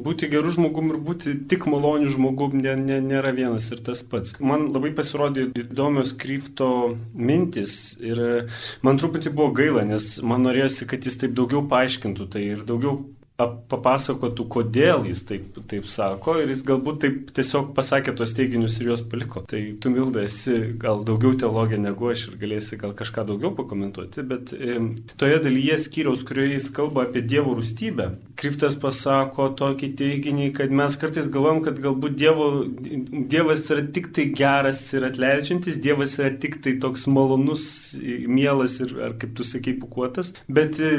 būti 0.06 0.30
geru 0.32 0.54
žmogum 0.56 0.94
ir 0.94 1.02
būti 1.04 1.36
tik 1.52 1.68
maloniu 1.68 2.08
žmogum 2.10 2.56
nė, 2.64 2.78
nė, 2.80 3.02
nėra 3.04 3.36
vienas 3.36 3.68
ir 3.76 3.84
tas 3.84 4.02
pats. 4.02 4.38
Man 4.40 4.70
labai 4.72 4.94
pasirodė 4.96 5.50
įdomios 5.66 6.16
krypto 6.18 6.96
mintis 7.14 7.98
ir 8.00 8.48
man 8.82 9.02
truputį 9.02 9.36
buvo 9.36 9.52
gaila, 9.60 9.84
nes 9.86 10.16
man 10.24 10.39
man 10.40 10.48
norėjosi, 10.48 10.88
kad 10.88 11.04
jis 11.04 11.20
taip 11.20 11.36
daugiau 11.36 11.66
paaiškintų 11.70 12.30
tai 12.32 12.46
ir 12.54 12.64
daugiau 12.68 13.02
papasakotų, 13.40 14.46
kodėl 14.52 15.06
jis 15.10 15.24
taip, 15.30 15.60
taip 15.72 15.88
sako 15.90 16.38
ir 16.42 16.52
jis 16.52 16.64
galbūt 16.68 17.02
taip 17.06 17.34
tiesiog 17.36 17.72
pasakė 17.78 18.16
tos 18.20 18.34
teiginius 18.38 18.80
ir 18.82 18.92
juos 18.92 19.04
paliko. 19.08 19.44
Tai 19.50 19.62
tu, 19.82 19.92
Milda, 19.94 20.26
esi 20.28 20.58
gal 20.82 21.04
daugiau 21.08 21.38
teologė 21.40 21.80
negu 21.82 22.12
aš 22.12 22.28
ir 22.30 22.40
galėsi 22.42 22.80
gal 22.82 22.96
kažką 22.98 23.28
daugiau 23.30 23.54
pakomentuoti, 23.58 24.26
bet 24.28 24.54
e, 24.56 24.80
toje 25.20 25.40
dalyje 25.46 25.80
skyriaus, 25.86 26.26
kurioje 26.28 26.58
jis 26.58 26.72
kalba 26.76 27.08
apie 27.08 27.24
Dievo 27.26 27.56
rūstybę, 27.58 28.12
Kriftas 28.40 28.78
pasako 28.80 29.50
tokį 29.60 29.90
teiginį, 30.00 30.46
kad 30.56 30.72
mes 30.72 30.96
kartais 31.00 31.28
galvom, 31.32 31.60
kad 31.66 31.80
galbūt 31.84 32.14
dievo, 32.16 32.46
Dievas 32.70 33.66
yra 33.74 33.84
tik 33.96 34.14
tai 34.16 34.30
geras 34.32 34.80
ir 34.96 35.04
atleidžiantis, 35.10 35.80
Dievas 35.84 36.16
yra 36.22 36.32
tik 36.40 36.60
tai 36.64 36.78
toks 36.80 37.04
malonus, 37.12 37.66
mielas 38.00 38.78
ir, 38.86 38.94
ar 39.10 39.18
kaip 39.20 39.34
tu 39.36 39.44
sakai, 39.48 39.74
pukuotas, 39.82 40.32
bet 40.48 40.80
e, 40.80 40.94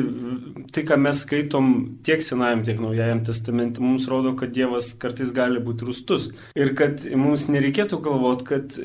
tai, 0.74 0.84
ką 0.90 1.00
mes 1.00 1.24
skaitom 1.24 1.72
tiek 2.04 2.20
Senajam, 2.30 2.64
tiek 2.66 2.80
Naujajam 2.82 3.24
testamente, 3.26 3.82
mums 3.82 4.06
rodo, 4.10 4.32
kad 4.38 4.54
Dievas 4.54 4.92
kartais 5.02 5.32
gali 5.34 5.60
būti 5.62 5.88
rūstus. 5.88 6.30
Ir 6.58 6.74
kad 6.78 7.02
mums 7.18 7.48
nereikėtų 7.50 7.98
galvoti, 8.04 8.46
kad 8.52 8.76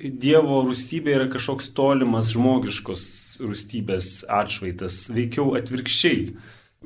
Dievo 0.00 0.62
rūstybė 0.66 1.14
yra 1.18 1.28
kažkoks 1.30 1.70
tolimas 1.76 2.32
žmogiškos 2.34 3.04
rūstybės 3.40 4.10
atšvaitas, 4.28 5.04
veikiau 5.14 5.54
atvirkščiai 5.58 6.32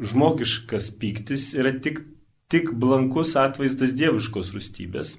žmogiškas 0.01 0.91
pyktis 1.01 1.53
yra 1.59 1.75
tik, 1.83 2.03
tik 2.51 2.73
blankus 2.79 3.35
atvaizdas 3.39 3.95
dieviškos 3.99 4.53
rūstybės. 4.55 5.17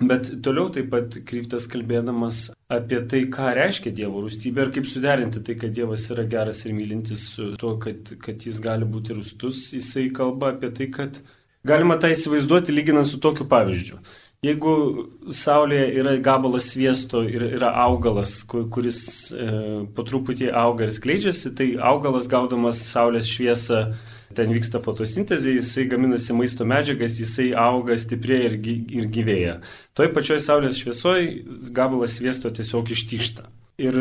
Bet 0.00 0.26
toliau 0.42 0.72
taip 0.74 0.88
pat 0.90 1.14
kryptas 1.22 1.68
kalbėdamas 1.70 2.48
apie 2.72 2.98
tai, 3.06 3.20
ką 3.30 3.52
reiškia 3.54 3.92
Dievo 3.94 4.24
rūstybė 4.24 4.66
ir 4.66 4.72
kaip 4.74 4.88
suderinti 4.90 5.42
tai, 5.46 5.54
kad 5.60 5.74
Dievas 5.76 6.08
yra 6.10 6.24
geras 6.26 6.64
ir 6.66 6.74
mylintis 6.74 7.28
su 7.36 7.52
tuo, 7.60 7.76
kad, 7.78 8.10
kad 8.24 8.42
jis 8.42 8.58
gali 8.64 8.88
būti 8.90 9.14
rūstus. 9.14 9.68
Jisai 9.76 10.08
kalba 10.16 10.50
apie 10.50 10.72
tai, 10.74 10.88
kad 10.96 11.20
galima 11.66 11.94
tą 12.02 12.10
įsivaizduoti 12.10 12.74
lyginant 12.74 13.06
su 13.06 13.20
tokiu 13.22 13.46
pavyzdžiu. 13.50 14.00
Jeigu 14.44 14.72
Saulėje 15.32 15.86
yra 16.02 16.16
gabalas 16.20 16.66
sviesto 16.74 17.22
ir 17.24 17.46
yra 17.54 17.70
augalas, 17.86 18.40
kuris 18.44 18.98
e, 19.32 19.46
po 19.94 20.04
truputį 20.04 20.50
auga 20.52 20.88
ir 20.88 20.92
skleidžiasi, 20.92 21.54
tai 21.56 21.68
augalas 21.78 22.26
gaudamas 22.28 22.82
Saulės 22.90 23.30
šviesą 23.30 23.86
ten 24.36 24.52
vyksta 24.54 24.80
fotosintezė, 24.84 25.56
jisai 25.58 25.86
gaminasi 25.90 26.36
maisto 26.36 26.66
medžiagas, 26.68 27.18
jisai 27.20 27.52
auga, 27.58 27.96
stiprėja 28.00 28.50
ir, 28.50 28.58
ir 29.00 29.08
gyvėja. 29.14 29.56
Toj 29.98 30.12
pačioj 30.16 30.42
saulės 30.44 30.80
šviesoj 30.82 31.30
gabalas 31.74 32.18
sviesto 32.18 32.52
tiesiog 32.54 32.92
ištyšta. 32.96 33.48
Ir 33.84 33.98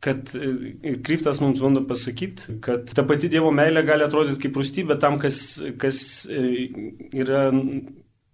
kad 0.00 0.32
ir 0.34 1.00
Kryptas 1.04 1.40
mums 1.40 1.60
bando 1.60 1.82
pasakyti, 1.88 2.58
kad 2.64 2.88
ta 2.96 3.04
pati 3.06 3.28
Dievo 3.32 3.52
meilė 3.52 3.84
gali 3.86 4.04
atrodyti 4.06 4.46
kaip 4.46 4.56
rūstybė 4.56 4.96
tam, 5.00 5.18
kas, 5.20 5.60
kas 5.80 6.00
e, 6.24 6.68
yra 7.20 7.50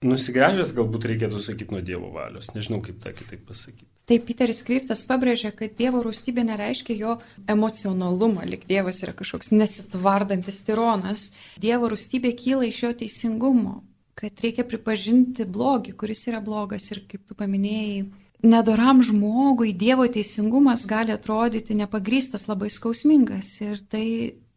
nusigręžęs, 0.04 0.74
galbūt 0.76 1.06
reikėtų 1.10 1.40
sakyti 1.40 1.74
nuo 1.74 1.82
Dievo 1.84 2.10
valios. 2.12 2.50
Nežinau, 2.54 2.82
kaip 2.84 2.98
tą 3.02 3.12
kitaip 3.16 3.46
pasakyti. 3.48 3.88
Taip, 4.06 4.26
Peteris 4.28 4.62
Kryptas 4.66 5.02
pabrėžia, 5.08 5.50
kad 5.56 5.72
Dievo 5.78 6.02
rūstybė 6.04 6.44
nereiškia 6.46 6.94
jo 6.98 7.16
emocionalumą, 7.50 8.44
lik 8.46 8.66
Dievas 8.68 9.00
yra 9.02 9.16
kažkoks 9.16 9.50
nesitvardantis 9.56 10.60
tironas. 10.66 11.30
Dievo 11.62 11.90
rūstybė 11.90 12.34
kyla 12.38 12.68
iš 12.68 12.82
jo 12.84 12.92
teisingumo, 13.02 13.80
kad 14.18 14.44
reikia 14.44 14.66
pripažinti 14.68 15.48
blogį, 15.48 15.96
kuris 15.98 16.22
yra 16.30 16.42
blogas 16.44 16.86
ir 16.92 17.02
kaip 17.08 17.24
tu 17.26 17.34
paminėjai, 17.38 18.04
nedoram 18.46 19.02
žmogui 19.02 19.72
Dievo 19.74 20.06
teisingumas 20.12 20.86
gali 20.86 21.14
atrodyti 21.16 21.74
nepagrystas, 21.74 22.46
labai 22.46 22.70
skausmingas 22.70 23.56
ir 23.64 23.80
tai, 23.90 24.06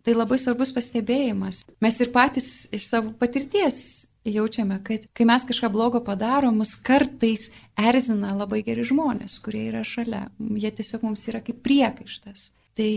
tai 0.05 0.13
labai 0.13 0.37
svarbus 0.37 0.75
pastebėjimas. 0.75 1.63
Mes 1.81 1.99
ir 2.03 2.13
patys 2.13 2.67
iš 2.75 2.85
savo 2.91 3.15
patirties 3.17 4.08
jaučiame, 4.25 4.79
kad 4.83 5.05
kai 5.13 5.25
mes 5.25 5.45
kažką 5.47 5.69
blogo 5.71 6.01
padarom, 6.03 6.57
mus 6.59 6.75
kartais 6.75 7.49
erzina 7.77 8.33
labai 8.35 8.61
geri 8.67 8.83
žmonės, 8.87 9.39
kurie 9.43 9.67
yra 9.69 9.83
šalia. 9.87 10.27
Jie 10.39 10.71
tiesiog 10.75 11.05
mums 11.07 11.27
yra 11.31 11.41
kaip 11.45 11.61
priekaištas. 11.65 12.49
Tai 12.77 12.91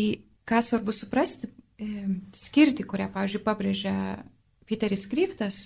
ką 0.49 0.63
svarbu 0.63 0.95
suprasti, 0.95 1.49
e, 1.79 1.89
skirti, 2.35 2.87
kurią, 2.89 3.11
pavyzdžiui, 3.15 3.45
pabrėžia 3.47 3.95
Peteris 4.67 5.07
Kryptas, 5.11 5.63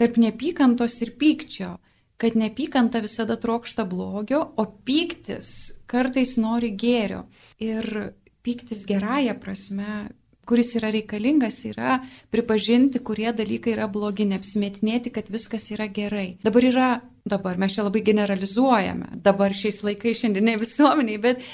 tarp 0.00 0.16
neapykantos 0.16 1.00
ir 1.04 1.14
pykčio, 1.20 1.76
kad 2.20 2.36
neapykanta 2.36 3.00
visada 3.00 3.36
trokšta 3.40 3.84
blogio, 3.88 4.42
o 4.56 4.64
pyktis 4.84 5.82
kartais 5.88 6.36
nori 6.36 6.74
gėrio. 6.76 7.24
Ir 7.60 8.12
pyktis 8.44 8.84
gerąją 8.88 9.36
prasme 9.40 10.10
kuris 10.50 10.74
yra 10.78 10.90
reikalingas, 10.90 11.62
yra 11.68 12.00
pripažinti, 12.34 12.98
kurie 13.06 13.30
dalykai 13.36 13.76
yra 13.76 13.86
blogi, 13.90 14.26
neapsimetinėti, 14.32 15.12
kad 15.14 15.30
viskas 15.30 15.68
yra 15.70 15.86
gerai. 15.86 16.40
Dabar 16.42 16.66
yra, 16.66 16.88
dabar 17.28 17.60
mes 17.60 17.76
čia 17.76 17.86
labai 17.86 18.02
generalizuojame, 18.08 19.20
dabar 19.22 19.54
šiais 19.54 19.84
laikais 19.86 20.24
šiandieniai 20.24 20.58
visuomeniai, 20.58 21.20
bet 21.22 21.44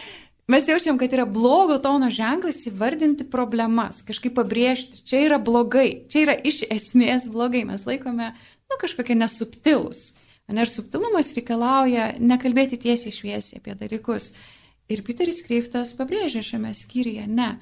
mes 0.49 0.69
jaučiam, 0.73 0.97
kad 0.97 1.13
yra 1.13 1.29
blogo 1.29 1.77
tono 1.85 2.09
ženklas 2.09 2.63
įvardinti 2.71 3.29
problemas, 3.29 4.01
kažkaip 4.07 4.39
pabrėžti, 4.39 5.05
čia 5.05 5.27
yra 5.29 5.41
blogai, 5.43 6.07
čia 6.09 6.25
yra 6.25 6.41
iš 6.41 6.65
esmės 6.73 7.29
blogai, 7.35 7.67
mes 7.69 7.85
laikome, 7.89 8.33
nu, 8.33 8.81
kažkokie 8.81 9.19
nesubtilus. 9.19 10.15
Ir 10.47 10.71
subtilumas 10.71 11.33
reikalauja 11.35 12.13
nekalbėti 12.23 12.79
tiesiai 12.79 13.13
šviesiai 13.13 13.59
apie 13.59 13.75
dalykus. 13.75 14.37
Ir 14.87 15.01
Peteris 15.03 15.41
Kryftas 15.43 15.97
pabrėžia 15.99 16.45
šiame 16.47 16.71
skyriuje, 16.71 17.25
ne, 17.27 17.57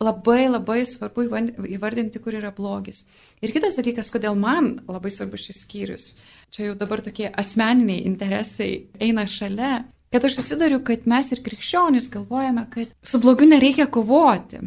labai 0.00 0.48
labai 0.48 0.80
svarbu 0.88 1.26
įvardinti, 1.68 2.20
kur 2.24 2.36
yra 2.38 2.52
blogis. 2.56 3.04
Ir 3.44 3.52
kitas 3.52 3.76
dalykas, 3.76 4.08
kodėl 4.14 4.38
man 4.38 4.78
labai 4.88 5.12
svarbus 5.12 5.44
šis 5.48 5.64
skyrius, 5.66 6.06
čia 6.50 6.70
jau 6.70 6.76
dabar 6.80 7.02
tokie 7.04 7.28
asmeniniai 7.28 8.06
interesai 8.08 8.70
eina 9.00 9.26
šalia, 9.28 9.82
kad 10.10 10.24
aš 10.24 10.38
susidariu, 10.40 10.80
kad 10.84 11.04
mes 11.10 11.32
ir 11.34 11.42
krikščionys 11.44 12.08
galvojame, 12.14 12.64
kad 12.72 12.94
su 13.02 13.20
blogiu 13.22 13.50
nereikia 13.50 13.90
kovoti. 13.92 14.62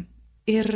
Ir 0.50 0.70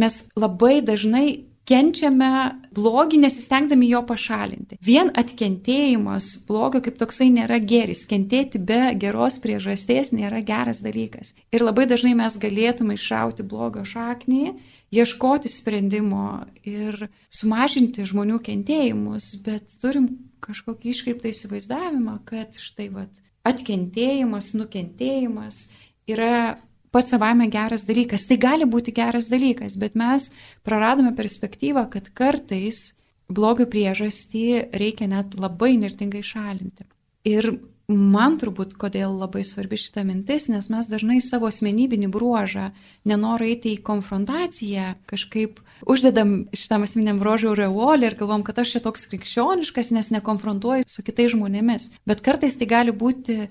mes 0.00 0.20
labai 0.38 0.78
dažnai 0.86 1.26
kenčiame 1.68 2.30
blogį, 2.74 3.20
nesistengdami 3.22 3.88
jo 3.90 4.02
pašalinti. 4.08 4.78
Vien 4.84 5.10
atkentėjimas 5.14 6.30
blogio 6.48 6.82
kaip 6.84 6.98
toksai 7.00 7.30
nėra 7.32 7.60
geris. 7.62 8.04
Kentėti 8.10 8.60
be 8.60 8.92
geros 9.00 9.40
priežasties 9.42 10.12
nėra 10.16 10.42
geras 10.44 10.82
dalykas. 10.84 11.34
Ir 11.54 11.64
labai 11.66 11.86
dažnai 11.90 12.14
mes 12.18 12.38
galėtume 12.42 12.98
išrauti 12.98 13.46
blogio 13.46 13.86
šaknį, 13.88 14.54
ieškoti 14.94 15.50
sprendimo 15.50 16.44
ir 16.66 17.08
sumažinti 17.32 18.06
žmonių 18.06 18.38
kentėjimus, 18.44 19.32
bet 19.46 19.78
turim 19.82 20.10
kažkokį 20.44 20.92
iškreiptą 20.92 21.32
įsivaizdavimą, 21.32 22.18
kad 22.28 22.58
štai 22.60 22.90
vat, 22.94 23.22
atkentėjimas, 23.48 24.52
nukentėjimas 24.58 25.68
yra 26.10 26.56
pats 26.94 27.14
savame 27.14 27.50
geras 27.52 27.86
dalykas. 27.88 28.28
Tai 28.30 28.38
gali 28.40 28.68
būti 28.70 28.94
geras 28.94 29.28
dalykas, 29.32 29.76
bet 29.80 29.98
mes 29.98 30.30
praradome 30.66 31.14
perspektyvą, 31.18 31.88
kad 31.92 32.10
kartais 32.14 32.92
blogio 33.28 33.66
priežastį 33.70 34.46
reikia 34.76 35.10
net 35.10 35.34
labai 35.40 35.74
nirtingai 35.80 36.22
šalinti. 36.24 36.86
Ir 37.24 37.56
man 37.88 38.38
turbūt, 38.40 38.76
kodėl 38.80 39.16
labai 39.18 39.42
svarbi 39.44 39.76
šita 39.80 40.04
mintis, 40.08 40.48
nes 40.48 40.70
mes 40.72 40.88
dažnai 40.88 41.20
savo 41.24 41.48
asmenybinį 41.50 42.08
bruožą, 42.12 42.70
nenorą 43.08 43.48
eiti 43.48 43.74
į 43.74 43.82
konfrontaciją, 43.84 44.94
kažkaip 45.10 45.60
uždedam 45.88 46.46
šitam 46.56 46.86
asmeniniam 46.86 47.20
bruožui 47.20 47.52
reolį 47.58 48.08
ir 48.08 48.16
galvom, 48.20 48.44
kad 48.46 48.62
aš 48.62 48.76
čia 48.76 48.84
toks 48.84 49.08
krikščioniškas, 49.12 49.92
nes 49.96 50.12
nekonfrontuoju 50.16 50.88
su 50.88 51.04
kitais 51.04 51.34
žmonėmis. 51.34 51.92
Bet 52.08 52.24
kartais 52.24 52.56
tai 52.60 52.70
gali 52.70 52.94
būti 52.94 53.48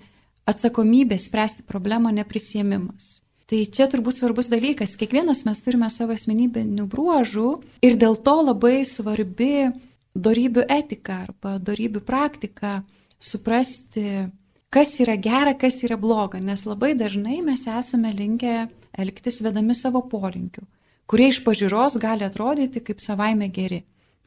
atsakomybė 0.50 1.20
spręsti 1.22 1.68
problemą 1.70 2.12
neprisėmimas. 2.16 3.20
Tai 3.50 3.60
čia 3.76 3.90
turbūt 3.92 4.22
svarbus 4.22 4.48
dalykas. 4.52 4.96
Kiekvienas 5.00 5.44
mes 5.48 5.60
turime 5.66 5.90
savo 5.92 6.16
asmenybinių 6.16 6.86
bruožų 6.90 7.50
ir 7.84 7.98
dėl 8.00 8.16
to 8.24 8.36
labai 8.40 8.84
svarbi 8.88 9.68
darybių 10.16 10.64
etika 10.72 11.24
arba 11.26 11.58
darybių 11.60 12.04
praktika 12.06 12.78
suprasti, 13.24 14.30
kas 14.74 14.94
yra 15.04 15.16
gera, 15.20 15.56
kas 15.60 15.82
yra 15.86 15.98
bloga, 16.00 16.40
nes 16.40 16.66
labai 16.70 16.94
dažnai 16.98 17.42
mes 17.46 17.66
esame 17.68 18.14
linkę 18.14 18.68
elgtis 19.00 19.42
vedami 19.46 19.76
savo 19.78 20.04
polinkių, 20.10 20.64
kurie 21.10 21.30
iš 21.34 21.42
pažiūros 21.46 21.98
gali 22.02 22.26
atrodyti 22.28 22.84
kaip 22.86 23.02
savaime 23.04 23.50
geri, 23.54 23.82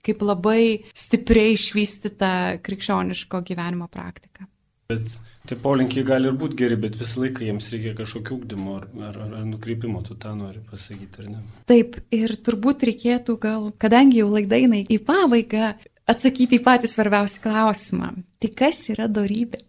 kaip 0.07 0.23
labai 0.23 0.87
stipriai 0.95 1.55
išvystyta 1.57 2.33
krikščioniško 2.67 3.43
gyvenimo 3.47 3.89
praktika. 3.91 4.47
Bet 4.91 5.17
tie 5.49 5.59
polinkiai 5.61 6.05
gali 6.07 6.31
ir 6.31 6.37
būti 6.39 6.59
geri, 6.59 6.79
bet 6.81 6.99
visą 7.01 7.23
laiką 7.25 7.45
jiems 7.47 7.71
reikia 7.73 7.95
kažkokio 7.99 8.37
ūkdymo 8.37 8.77
ar, 8.79 8.87
ar, 9.09 9.19
ar 9.27 9.45
nukreipimo, 9.49 10.03
tu 10.07 10.17
tą 10.21 10.35
nori 10.39 10.63
pasakyti, 10.71 11.23
ar 11.23 11.31
ne? 11.33 11.43
Taip, 11.71 12.01
ir 12.15 12.37
turbūt 12.47 12.87
reikėtų 12.91 13.39
gal, 13.43 13.71
kadangi 13.83 14.23
jau 14.23 14.31
laidai 14.33 14.65
į 14.85 15.01
pabaigą, 15.07 15.75
atsakyti 16.07 16.61
į 16.61 16.65
patį 16.67 16.91
svarbiausią 16.91 17.43
klausimą. 17.47 18.13
Tai 18.43 18.53
kas 18.59 18.83
yra 18.95 19.09
darybė? 19.11 19.63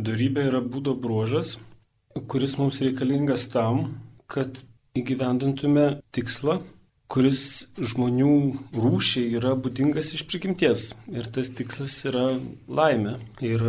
Darybė 0.00 0.46
yra 0.48 0.60
būdo 0.64 0.94
bruožas, 0.98 1.56
kuris 2.30 2.56
mums 2.58 2.80
reikalingas 2.84 3.48
tam, 3.52 4.00
kad 4.30 4.62
įgyvendintume 4.98 6.00
tikslą, 6.14 6.60
kuris 7.10 7.42
žmonių 7.74 8.34
rūšiai 8.74 9.34
yra 9.38 9.56
būdingas 9.58 10.12
iš 10.14 10.24
prigimties. 10.30 10.90
Ir 11.10 11.26
tas 11.34 11.50
tikslas 11.58 11.96
yra 12.06 12.26
laimė. 12.70 13.16
Ir 13.42 13.64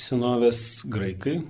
senovės 0.00 0.84
graikai, 0.90 1.40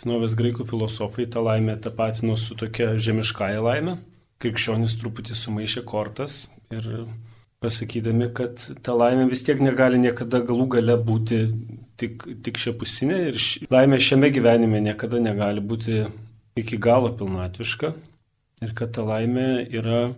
senovės 0.00 0.36
graikų 0.38 0.66
filosofai 0.68 1.26
tą 1.30 1.42
laimę 1.44 1.76
tapatino 1.82 2.36
su 2.40 2.56
tokia 2.58 2.94
žemiškąja 2.98 3.64
laimė. 3.64 3.96
Krikščionis 4.40 4.96
truputį 5.00 5.36
sumaišė 5.36 5.82
kortas 5.88 6.46
ir 6.72 6.86
pasakydami, 7.60 8.30
kad 8.32 8.62
ta 8.80 8.94
laimė 8.96 9.28
vis 9.28 9.44
tiek 9.44 9.60
negali 9.60 10.00
niekada 10.00 10.40
galų 10.40 10.66
gale 10.76 10.96
būti 10.96 11.42
tik, 12.00 12.24
tik 12.44 12.60
šiapusinė 12.60 13.18
ir 13.28 13.40
ši, 13.40 13.66
laimė 13.72 14.00
šiame 14.00 14.30
gyvenime 14.32 14.80
niekada 14.80 15.20
negali 15.20 15.60
būti 15.60 16.06
iki 16.56 16.80
galo 16.80 17.12
pilnatviška 17.16 17.92
ir 18.64 18.74
kad 18.76 18.94
ta 18.96 19.04
laimė 19.04 19.66
yra 19.68 20.14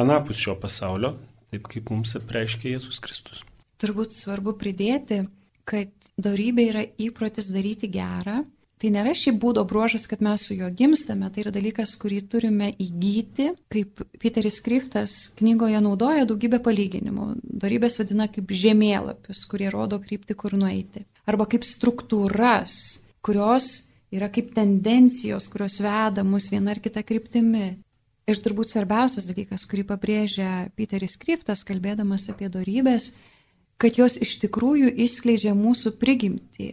anapus 0.00 0.40
šio 0.42 0.56
pasaulio, 0.58 1.14
taip 1.52 1.70
kaip 1.70 1.94
mums 1.94 2.16
apreiškė 2.18 2.74
Jėzus 2.74 2.98
Kristus. 3.04 3.44
Turbūt 3.80 4.12
svarbu 4.16 4.56
pridėti, 4.60 5.22
kad 5.70 5.92
darybė 6.20 6.70
yra 6.72 6.86
įprotis 7.00 7.52
daryti 7.54 7.90
gerą. 7.92 8.42
Tai 8.80 8.88
nėra 8.94 9.10
šiaip 9.12 9.36
būdo 9.42 9.60
bruožas, 9.68 10.06
kad 10.08 10.22
mes 10.24 10.46
su 10.48 10.54
juo 10.56 10.70
gimstame, 10.72 11.28
tai 11.28 11.42
yra 11.42 11.50
dalykas, 11.52 11.92
kurį 12.00 12.22
turime 12.32 12.70
įgyti, 12.80 13.50
kaip 13.68 14.00
Peteris 14.22 14.62
Kriftas 14.64 15.16
knygoje 15.36 15.82
naudoja 15.84 16.24
daugybę 16.24 16.62
palyginimų. 16.64 17.26
Darybės 17.60 18.00
vadina 18.00 18.24
kaip 18.32 18.48
žemėlapius, 18.48 19.44
kurie 19.52 19.68
rodo 19.74 20.00
krypti, 20.00 20.32
kur 20.32 20.56
nueiti. 20.56 21.04
arba 21.28 21.44
kaip 21.46 21.66
struktūras, 21.68 23.04
kurios 23.22 23.90
yra 24.10 24.30
kaip 24.32 24.54
tendencijos, 24.56 25.46
kurios 25.52 25.76
veda 25.84 26.24
mus 26.26 26.48
viena 26.50 26.72
ar 26.74 26.80
kita 26.82 27.04
kryptimi. 27.06 27.82
Ir 28.30 28.38
turbūt 28.40 28.72
svarbiausias 28.72 29.26
dalykas, 29.26 29.66
kurį 29.68 29.84
pabrėžia 29.88 30.70
Peteris 30.78 31.16
Kriftas, 31.20 31.64
kalbėdamas 31.66 32.28
apie 32.30 32.48
darybės, 32.52 33.12
kad 33.80 33.96
jos 33.98 34.18
iš 34.20 34.36
tikrųjų 34.44 34.92
išskleidžia 35.06 35.54
mūsų 35.56 35.94
prigimtį. 36.00 36.70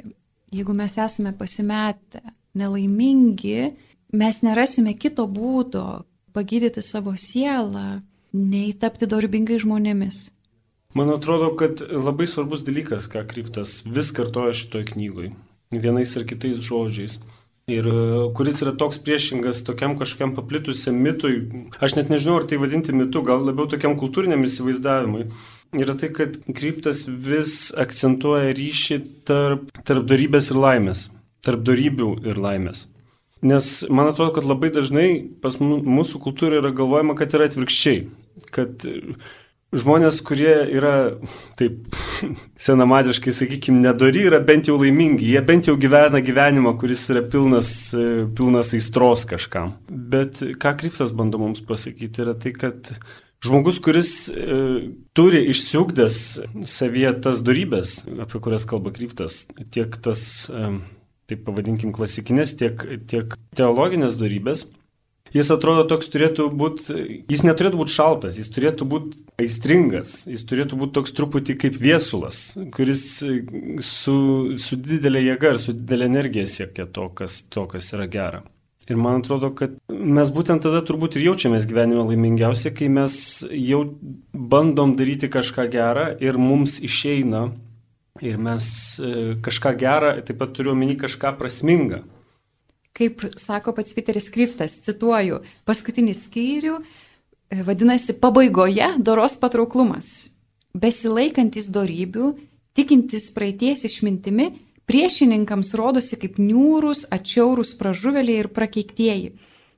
Jeigu 0.54 0.76
mes 0.76 0.98
esame 1.00 1.34
pasimetę, 1.36 2.22
nelaimingi, 2.58 3.74
mes 4.16 4.42
nerasime 4.44 4.94
kito 5.00 5.28
būdo 5.28 6.04
pagydyti 6.36 6.84
savo 6.86 7.16
sielą, 7.20 8.02
nei 8.34 8.74
tapti 8.78 9.08
dorybingai 9.10 9.60
žmonėmis. 9.64 10.28
Man 10.98 11.12
atrodo, 11.14 11.52
kad 11.60 11.82
labai 11.82 12.28
svarbus 12.30 12.64
dalykas, 12.66 13.10
ką 13.12 13.26
Kriftas 13.30 13.82
vis 13.86 14.14
kartoja 14.16 14.56
šitoje 14.56 14.88
knygoje, 14.94 15.34
vienais 15.72 16.16
ar 16.18 16.26
kitais 16.28 16.62
žodžiais. 16.64 17.20
Ir 17.68 17.84
e, 17.84 17.96
kuris 18.32 18.62
yra 18.64 18.72
toks 18.80 19.02
priešingas 19.04 19.66
tokiam 19.68 19.98
kažkokiam 20.00 20.32
paplitusiam 20.38 20.96
mitui, 21.04 21.42
aš 21.84 21.98
net 21.98 22.08
nežinau, 22.08 22.38
ar 22.40 22.46
tai 22.48 22.60
vadinti 22.62 22.96
mitu, 22.96 23.20
gal 23.28 23.44
labiau 23.44 23.68
tokiam 23.68 23.98
kultūriniam 24.00 24.46
įsivaizdavimui, 24.48 25.26
yra 25.76 25.96
tai, 26.00 26.12
kad 26.16 26.38
Kryptas 26.56 27.06
vis 27.08 27.72
akcentuoja 27.78 28.54
ryšį 28.58 29.00
tarp, 29.28 29.72
tarp 29.88 30.06
darybės 30.10 30.52
ir 30.54 30.62
laimės, 30.62 31.08
tarp 31.46 31.66
darybių 31.68 32.14
ir 32.28 32.40
laimės. 32.42 32.88
Nes 33.46 33.84
man 33.94 34.10
atrodo, 34.10 34.34
kad 34.38 34.48
labai 34.50 34.72
dažnai 34.74 35.10
pas 35.44 35.60
mūsų 35.62 36.22
kultūrą 36.24 36.62
yra 36.64 36.72
galvojama, 36.76 37.18
kad 37.20 37.36
yra 37.38 37.46
atvirkščiai. 37.52 38.08
Kad 38.54 38.88
žmonės, 39.78 40.22
kurie 40.26 40.54
yra, 40.74 40.94
taip 41.60 41.86
senamadiškai, 42.68 43.34
sakykime, 43.36 43.84
nedori, 43.84 44.26
yra 44.30 44.40
bent 44.44 44.72
jau 44.72 44.80
laimingi. 44.82 45.30
Jie 45.36 45.44
bent 45.46 45.70
jau 45.70 45.78
gyvena 45.80 46.22
gyvenimą, 46.24 46.74
kuris 46.82 47.06
yra 47.14 47.22
pilnas, 47.30 47.72
pilnas 48.38 48.74
aistros 48.78 49.28
kažkam. 49.30 49.76
Bet 49.88 50.42
ką 50.58 50.74
Kryptas 50.82 51.14
bando 51.14 51.42
mums 51.42 51.62
pasakyti, 51.66 52.26
yra 52.26 52.34
tai, 52.42 52.56
kad 52.58 52.94
Žmogus, 53.46 53.78
kuris 53.86 54.12
e, 54.34 54.56
turi 55.14 55.44
išsiugdęs 55.52 56.18
savyje 56.66 57.12
tas 57.22 57.44
darybės, 57.46 58.00
apie 58.24 58.42
kurias 58.42 58.66
kalba 58.66 58.90
Kryptas, 58.96 59.44
tiek 59.74 59.94
tas 60.02 60.22
e, 60.50 60.72
taip 61.30 61.44
pavadinkim, 61.46 61.94
klasikinės, 61.94 62.56
tiek, 62.58 62.82
tiek 63.12 63.36
teologinės 63.58 64.18
darybės, 64.18 64.66
jis 65.36 65.54
atrodo 65.54 65.86
toks 65.92 66.10
turėtų 66.10 66.48
būti, 66.58 66.98
jis 67.30 67.46
neturėtų 67.46 67.82
būti 67.84 67.94
šaltas, 67.94 68.42
jis 68.42 68.50
turėtų 68.56 68.90
būti 68.90 69.24
aistringas, 69.44 70.24
jis 70.26 70.46
turėtų 70.50 70.82
būti 70.82 70.98
toks 70.98 71.14
truputį 71.20 71.60
kaip 71.62 71.78
viesulas, 71.82 72.42
kuris 72.74 73.06
su, 73.86 74.18
su 74.58 74.82
didelė 74.82 75.28
jėga 75.28 75.54
ir 75.54 75.62
su 75.62 75.78
didelė 75.78 76.10
energija 76.10 76.50
siekia 76.58 76.90
to, 76.90 77.12
kas, 77.14 77.44
to, 77.54 77.70
kas 77.70 77.94
yra 77.94 78.10
gera. 78.10 78.46
Ir 78.88 78.96
man 78.96 79.20
atrodo, 79.20 79.52
kad 79.52 79.74
mes 79.92 80.30
būtent 80.32 80.64
tada 80.64 80.80
turbūt 80.86 81.18
ir 81.18 81.26
jaučiamės 81.28 81.68
gyvenime 81.68 82.06
laimingiausiai, 82.08 82.72
kai 82.72 82.88
mes 82.88 83.18
jau 83.52 83.82
bandom 84.32 84.96
daryti 84.96 85.28
kažką 85.28 85.68
gerą 85.74 86.10
ir 86.24 86.40
mums 86.40 86.78
išeina 86.80 87.50
Ir 88.22 88.38
mes 88.42 88.68
e, 89.00 89.36
kažką 89.44 89.74
gerą, 89.78 90.14
taip 90.26 90.40
pat 90.42 90.54
turiu 90.56 90.74
omeny 90.74 90.98
kažką 90.98 91.36
prasmingą. 91.38 92.02
Kaip 92.98 93.22
sako 93.38 93.76
pats 93.78 93.94
Peteris 93.94 94.32
Kriftas, 94.34 94.80
cituoju, 94.86 95.44
paskutinį 95.70 96.16
skyrių 96.18 96.78
e, 96.80 97.62
vadinasi 97.68 98.18
pabaigoje 98.22 98.90
doros 98.98 99.38
patrauklumas. 99.42 100.32
Besilaikantis 100.78 101.70
darybių, 101.74 102.32
tikintis 102.78 103.30
praeities 103.36 103.86
išmintimi, 103.90 104.50
priešininkams 104.88 105.74
rodosi 105.78 106.18
kaip 106.20 106.40
niūrus, 106.40 107.06
atšiaurus 107.12 107.76
pražuvėliai 107.80 108.44
ir 108.44 108.52
prakeiktieji. 108.56 109.34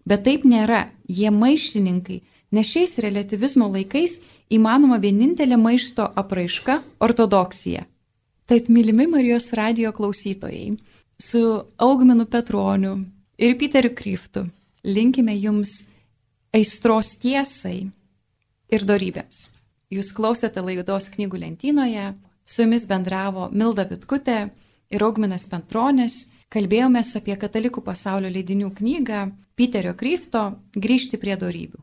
Bet 0.06 0.26
taip 0.26 0.45
nėra, 0.48 0.89
jie 1.10 1.32
maištininkai, 1.34 2.22
nes 2.56 2.69
šiais 2.69 2.98
relativizmo 3.04 3.67
laikais 3.74 4.19
įmanoma 4.50 5.00
vienintelė 5.02 5.58
maišto 5.58 6.08
apraiška- 6.15 6.82
ortodoksija. 7.06 7.86
Tad 8.45 8.69
mylimi 8.69 9.06
Marijos 9.08 9.54
radio 9.54 9.91
klausytojai, 9.91 10.78
su 11.19 11.63
Augminu 11.78 12.26
Petroniu 12.26 13.06
ir 13.38 13.58
Piteriu 13.58 13.93
Kryftu 13.93 14.50
linkime 14.84 15.36
jums 15.38 15.89
aistros 16.54 17.15
tiesai 17.19 17.91
ir 18.72 18.86
darybėms. 18.86 19.52
Jūs 19.91 20.13
klausėte 20.13 20.62
laidos 20.62 21.10
knygų 21.10 21.39
lentynoje, 21.43 22.15
su 22.45 22.63
jumis 22.63 22.88
bendravo 22.88 23.50
Milda 23.52 23.86
Vitkutė 23.89 24.50
ir 24.89 25.06
Augminas 25.06 25.47
Petronis, 25.52 26.30
kalbėjomės 26.54 27.15
apie 27.19 27.36
katalikų 27.39 27.84
pasaulio 27.86 28.32
leidinių 28.34 28.71
knygą 28.80 29.28
Piterio 29.60 29.93
Kryfto 29.97 30.43
Grįžti 30.75 31.19
prie 31.21 31.38
darybių. 31.38 31.82